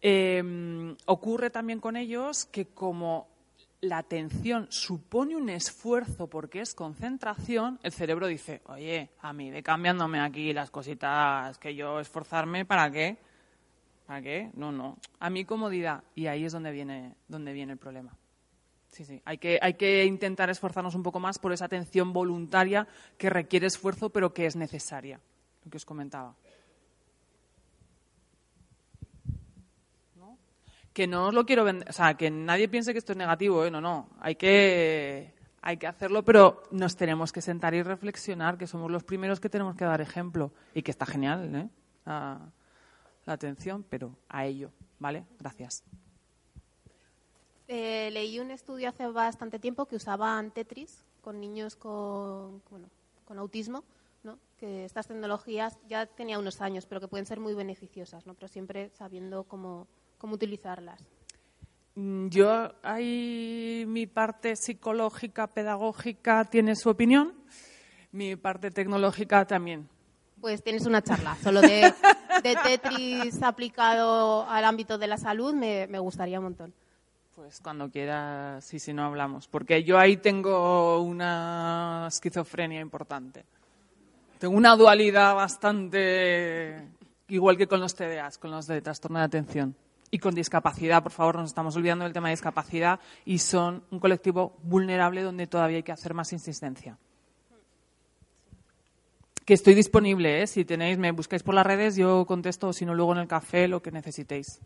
Eh, 0.03 0.95
ocurre 1.07 1.49
también 1.49 1.79
con 1.79 1.97
ellos 1.97 2.45
que 2.45 2.67
como 2.67 3.32
la 3.83 3.97
atención 3.97 4.67
supone 4.69 5.35
un 5.35 5.49
esfuerzo 5.49 6.27
porque 6.27 6.61
es 6.61 6.73
concentración, 6.73 7.79
el 7.83 7.91
cerebro 7.91 8.27
dice, 8.27 8.61
oye, 8.67 9.09
a 9.19 9.33
mí 9.33 9.51
ve 9.51 9.61
cambiándome 9.61 10.19
aquí 10.21 10.53
las 10.53 10.71
cositas 10.71 11.57
que 11.57 11.75
yo 11.75 11.99
esforzarme, 11.99 12.65
¿para 12.65 12.89
qué? 12.89 13.17
¿Para 14.07 14.21
qué? 14.21 14.51
No, 14.55 14.71
no. 14.71 14.97
A 15.19 15.29
mi 15.29 15.45
comodidad. 15.45 16.03
Y 16.15 16.27
ahí 16.27 16.45
es 16.45 16.53
donde 16.53 16.71
viene, 16.71 17.15
donde 17.27 17.53
viene 17.53 17.73
el 17.73 17.77
problema. 17.77 18.15
Sí, 18.89 19.05
sí. 19.05 19.21
Hay 19.25 19.37
que, 19.37 19.59
hay 19.61 19.73
que 19.73 20.05
intentar 20.05 20.49
esforzarnos 20.49 20.95
un 20.95 21.03
poco 21.03 21.19
más 21.19 21.39
por 21.39 21.51
esa 21.51 21.65
atención 21.65 22.13
voluntaria 22.13 22.87
que 23.17 23.29
requiere 23.29 23.67
esfuerzo, 23.67 24.09
pero 24.09 24.33
que 24.33 24.45
es 24.45 24.55
necesaria. 24.55 25.19
Lo 25.63 25.71
que 25.71 25.77
os 25.77 25.85
comentaba. 25.85 26.35
Que 30.93 31.07
no 31.07 31.27
os 31.27 31.33
lo 31.33 31.45
quiero 31.45 31.63
vender, 31.63 31.89
o 31.89 31.93
sea, 31.93 32.13
que 32.13 32.29
nadie 32.29 32.69
piense 32.69 32.93
que 32.93 32.99
esto 32.99 33.13
es 33.13 33.17
negativo, 33.17 33.65
¿eh? 33.65 33.71
no, 33.71 33.81
no, 33.81 34.09
hay 34.19 34.35
que, 34.35 35.33
hay 35.61 35.77
que 35.77 35.87
hacerlo, 35.87 36.23
pero 36.23 36.63
nos 36.71 36.95
tenemos 36.95 37.31
que 37.31 37.41
sentar 37.41 37.73
y 37.73 37.81
reflexionar, 37.81 38.57
que 38.57 38.67
somos 38.67 38.91
los 38.91 39.03
primeros 39.03 39.39
que 39.39 39.49
tenemos 39.49 39.75
que 39.75 39.85
dar 39.85 40.01
ejemplo 40.01 40.53
y 40.73 40.83
que 40.83 40.91
está 40.91 41.05
genial, 41.05 41.53
¿eh? 41.55 41.69
la, 42.05 42.51
atención, 43.25 43.83
pero 43.89 44.15
a 44.29 44.45
ello, 44.45 44.71
¿vale? 44.99 45.25
Gracias. 45.39 45.83
Eh, 47.67 48.09
leí 48.11 48.39
un 48.39 48.51
estudio 48.51 48.89
hace 48.89 49.07
bastante 49.07 49.57
tiempo 49.57 49.85
que 49.85 49.95
usaban 49.95 50.51
Tetris 50.51 51.03
con 51.21 51.39
niños 51.39 51.75
con, 51.75 52.61
bueno, 52.69 52.89
con 53.25 53.39
autismo, 53.39 53.83
¿no? 54.23 54.37
que 54.57 54.85
estas 54.85 55.07
tecnologías 55.07 55.79
ya 55.87 56.05
tenía 56.05 56.37
unos 56.37 56.61
años, 56.61 56.85
pero 56.85 56.99
que 56.99 57.07
pueden 57.07 57.25
ser 57.25 57.39
muy 57.39 57.53
beneficiosas, 57.53 58.27
¿no? 58.27 58.33
pero 58.33 58.49
siempre 58.49 58.91
sabiendo 58.93 59.45
cómo 59.45 59.87
cómo 60.23 60.35
utilizarlas. 60.35 61.01
Mm, 61.95 62.29
yo, 62.29 62.71
hay 62.81 63.83
mi 63.85 64.07
parte 64.07 64.55
psicológica, 64.55 65.47
pedagógica, 65.47 66.45
tiene 66.45 66.77
su 66.77 66.89
opinión, 66.89 67.33
mi 68.13 68.37
parte 68.37 68.71
tecnológica 68.71 69.45
también. 69.45 69.89
Pues 70.39 70.63
tienes 70.63 70.85
una 70.85 71.01
charla 71.01 71.35
solo 71.43 71.59
de, 71.59 71.93
Tetris 72.41 73.43
aplicado 73.43 74.49
al 74.49 74.63
ámbito 74.63 74.97
de 74.97 75.07
la 75.07 75.17
salud, 75.17 75.53
me, 75.53 75.99
gustaría 75.99 76.39
un 76.39 76.45
montón. 76.45 76.73
Pues 77.35 77.59
cuando 77.59 77.89
quieras, 77.91 78.63
sí, 78.63 78.79
si 78.79 78.93
no 78.93 79.03
hablamos. 79.03 79.49
Porque 79.49 79.83
yo 79.83 79.99
ahí 79.99 80.15
tengo 80.15 81.01
una 81.01 82.05
esquizofrenia 82.07 82.79
importante. 82.79 83.43
Tengo 84.39 84.55
una 84.55 84.77
dualidad 84.77 85.35
bastante 85.35 86.87
igual 87.27 87.57
que 87.57 87.67
con 87.67 87.81
los 87.81 87.93
TDAs, 87.93 88.37
con 88.37 88.51
los 88.51 88.67
de 88.67 88.81
trastorno 88.81 89.19
de 89.19 89.25
atención. 89.25 89.75
Y 90.13 90.19
con 90.19 90.35
discapacidad, 90.35 91.01
por 91.01 91.11
favor, 91.11 91.37
nos 91.37 91.47
estamos 91.49 91.75
olvidando 91.75 92.03
del 92.03 92.13
tema 92.13 92.27
de 92.27 92.33
discapacidad 92.35 92.99
y 93.25 93.39
son 93.39 93.83
un 93.89 93.99
colectivo 93.99 94.55
vulnerable 94.61 95.23
donde 95.23 95.47
todavía 95.47 95.77
hay 95.77 95.83
que 95.83 95.91
hacer 95.91 96.13
más 96.13 96.31
insistencia. 96.33 96.99
Que 99.43 99.55
estoy 99.55 99.73
disponible, 99.73 100.43
¿eh? 100.43 100.45
si 100.45 100.65
tenéis, 100.65 100.99
me 100.99 101.11
buscáis 101.11 101.41
por 101.41 101.55
las 101.55 101.65
redes, 101.65 101.95
yo 101.95 102.27
contesto, 102.27 102.71
si 102.73 102.85
no, 102.85 102.93
luego 102.93 103.13
en 103.13 103.21
el 103.21 103.27
café, 103.27 103.67
lo 103.67 103.81
que 103.81 103.89
necesitéis. 103.89 104.59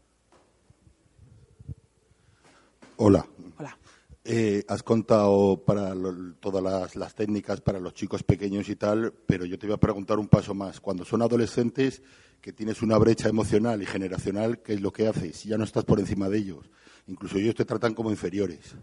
Hola. 2.97 3.25
Hola. 3.57 3.77
Eh, 4.25 4.65
has 4.67 4.83
contado 4.83 5.63
para 5.65 5.95
lo- 5.95 6.33
todas 6.41 6.61
las, 6.61 6.97
las 6.97 7.15
técnicas 7.15 7.61
para 7.61 7.79
los 7.79 7.93
chicos 7.93 8.21
pequeños 8.21 8.67
y 8.67 8.75
tal, 8.75 9.13
pero 9.25 9.45
yo 9.45 9.57
te 9.57 9.65
voy 9.65 9.75
a 9.75 9.79
preguntar 9.79 10.19
un 10.19 10.27
paso 10.27 10.53
más. 10.53 10.81
Cuando 10.81 11.05
son 11.05 11.21
adolescentes, 11.21 12.01
que 12.41 12.53
tienes 12.53 12.81
una 12.81 12.97
brecha 12.97 13.29
emocional 13.29 13.81
y 13.81 13.85
generacional, 13.85 14.59
¿qué 14.59 14.73
es 14.73 14.81
lo 14.81 14.91
que 14.91 15.07
haces? 15.07 15.43
Ya 15.43 15.57
no 15.57 15.63
estás 15.63 15.83
por 15.85 15.99
encima 15.99 16.29
de 16.29 16.37
ellos. 16.37 16.69
Incluso 17.07 17.37
ellos 17.37 17.55
te 17.55 17.65
tratan 17.65 17.93
como 17.93 18.09
inferiores. 18.11 18.75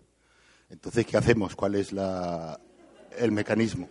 Entonces, 0.71 1.07
¿qué 1.07 1.17
hacemos? 1.17 1.55
¿Cuál 1.57 1.75
es 1.77 1.93
la, 1.93 2.59
el 3.19 3.33
mecanismo? 3.33 3.89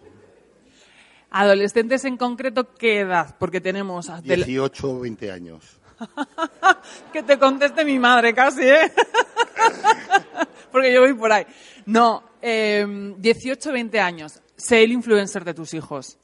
Adolescentes 1.32 2.06
en 2.06 2.18
concreto, 2.18 2.74
¿qué 2.76 3.00
edad? 3.00 3.36
Porque 3.40 3.60
tenemos... 3.62 4.10
a- 4.10 4.22
del- 4.22 4.44
18 4.44 4.92
o 4.92 5.00
20 5.02 5.32
años. 5.32 5.80
Que 7.14 7.24
te 7.24 7.38
conteste 7.40 7.86
mi 7.86 7.98
madre 8.00 8.34
casi, 8.34 8.64
¿eh? 8.64 8.92
Porque 10.72 10.92
yo 10.92 11.02
voy 11.02 11.14
por 11.14 11.32
ahí. 11.32 11.46
No, 11.86 12.24
eh, 12.42 12.86
18, 13.18 13.72
20 13.72 14.00
años. 14.00 14.42
Sé 14.56 14.84
el 14.84 14.92
influencer 14.92 15.44
de 15.46 15.54
tus 15.54 15.74
hijos. 15.74 16.18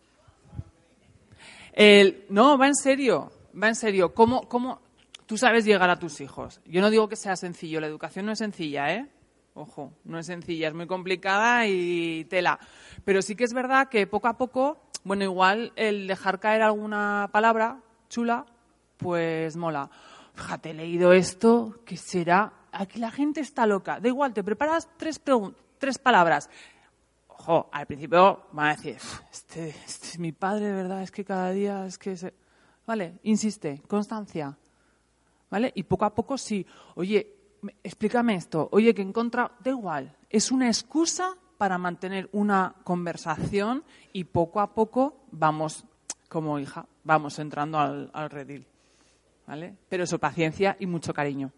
El- 1.80 2.26
no, 2.28 2.58
va 2.58 2.68
en 2.68 2.76
serio. 2.76 3.32
Va 3.62 3.70
en 3.70 3.76
serio. 3.76 4.14
¿Cómo, 4.14 4.50
¿Cómo 4.50 4.82
tú 5.26 5.38
sabes 5.38 5.64
llegar 5.64 5.90
a 5.90 5.98
tus 5.98 6.20
hijos? 6.20 6.60
Yo 6.66 6.82
no 6.82 6.90
digo 6.90 7.08
que 7.08 7.16
sea 7.16 7.38
sencillo. 7.38 7.80
La 7.80 7.88
educación 7.88 8.26
no 8.26 8.34
es 8.34 8.40
sencilla, 8.40 8.94
¿eh? 8.94 9.08
Ojo, 9.54 9.94
no 10.04 10.20
es 10.20 10.26
sencilla. 10.26 10.68
Es 10.68 10.74
muy 10.74 10.88
complicada 10.88 11.66
y 11.68 12.26
tela. 12.26 12.60
Pero 13.06 13.22
sí 13.22 13.34
que 13.34 13.46
es 13.46 13.54
verdad 13.54 13.88
que 13.88 14.08
poco 14.08 14.28
a 14.28 14.38
poco, 14.38 14.78
bueno, 15.06 15.24
igual 15.24 15.72
el 15.78 16.06
dejar 16.06 16.42
caer 16.42 16.64
alguna 16.64 17.30
palabra 17.32 17.80
chula, 18.10 18.46
pues 18.98 19.56
mola. 19.56 19.90
Fíjate, 20.36 20.72
he 20.72 20.74
leído 20.74 21.14
esto, 21.14 21.80
¿qué 21.86 21.96
será? 21.96 22.52
Aquí 22.74 23.00
la 23.00 23.10
gente 23.12 23.40
está 23.40 23.66
loca. 23.66 24.02
Da 24.02 24.10
igual, 24.10 24.34
te 24.34 24.44
preparas 24.44 24.90
tres, 24.98 25.22
tres 25.78 25.98
palabras. 25.98 26.50
Ojo, 27.52 27.68
al 27.72 27.88
principio 27.88 28.44
van 28.52 28.68
a 28.68 28.76
decir, 28.76 28.98
"Uf, 28.98 29.22
este, 29.32 29.70
este 29.70 30.08
es 30.08 30.20
mi 30.20 30.32
padre, 30.32 30.68
de 30.68 30.74
verdad, 30.74 31.02
es 31.02 31.10
que 31.10 31.26
cada 31.26 31.50
día 31.50 31.84
es 31.88 31.98
que... 31.98 32.16
Se... 32.16 32.32
Vale, 32.86 33.16
insiste, 33.24 33.82
constancia. 33.88 34.56
¿Vale? 35.50 35.72
Y 35.74 35.82
poco 35.82 36.06
a 36.06 36.14
poco 36.14 36.38
sí. 36.38 36.64
Oye, 36.94 37.26
me- 37.64 37.76
explícame 37.84 38.36
esto. 38.36 38.70
Oye, 38.72 38.94
que 38.94 39.02
encontra... 39.02 39.52
Da 39.64 39.72
igual, 39.72 40.16
es 40.30 40.52
una 40.52 40.68
excusa 40.68 41.34
para 41.58 41.80
mantener 41.80 42.30
una 42.34 42.76
conversación 42.84 43.84
y 44.14 44.26
poco 44.26 44.60
a 44.60 44.76
poco 44.76 45.16
vamos, 45.32 45.86
como 46.30 46.60
hija, 46.60 46.86
vamos 47.04 47.40
entrando 47.40 47.80
al, 47.80 48.12
al 48.14 48.30
redil. 48.30 48.68
¿Vale? 49.48 49.76
Pero 49.90 50.04
eso, 50.04 50.20
paciencia 50.20 50.78
y 50.80 50.86
mucho 50.86 51.16
cariño. 51.16 51.52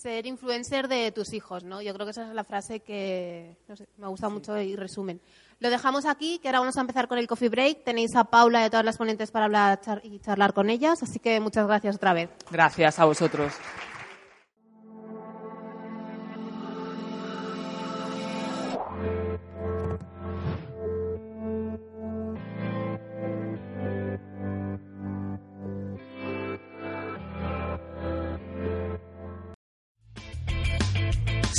Ser 0.00 0.26
influencer 0.26 0.86
de 0.86 1.10
tus 1.10 1.32
hijos, 1.32 1.64
¿no? 1.64 1.82
Yo 1.82 1.92
creo 1.92 2.06
que 2.06 2.12
esa 2.12 2.28
es 2.28 2.32
la 2.32 2.44
frase 2.44 2.78
que 2.78 3.56
no 3.66 3.74
sé, 3.74 3.88
me 3.96 4.06
gusta 4.06 4.28
mucho 4.28 4.56
y 4.56 4.76
resumen. 4.76 5.20
Lo 5.58 5.70
dejamos 5.70 6.06
aquí, 6.06 6.38
que 6.38 6.46
ahora 6.46 6.60
vamos 6.60 6.76
a 6.76 6.82
empezar 6.82 7.08
con 7.08 7.18
el 7.18 7.26
coffee 7.26 7.48
break. 7.48 7.82
Tenéis 7.82 8.14
a 8.14 8.22
Paula 8.22 8.60
y 8.60 8.64
a 8.66 8.70
todas 8.70 8.84
las 8.84 8.96
ponentes 8.96 9.32
para 9.32 9.46
hablar 9.46 9.80
char- 9.80 10.00
y 10.04 10.20
charlar 10.20 10.52
con 10.54 10.70
ellas, 10.70 11.02
así 11.02 11.18
que 11.18 11.40
muchas 11.40 11.66
gracias 11.66 11.96
otra 11.96 12.12
vez. 12.12 12.30
Gracias 12.48 13.00
a 13.00 13.06
vosotros. 13.06 13.52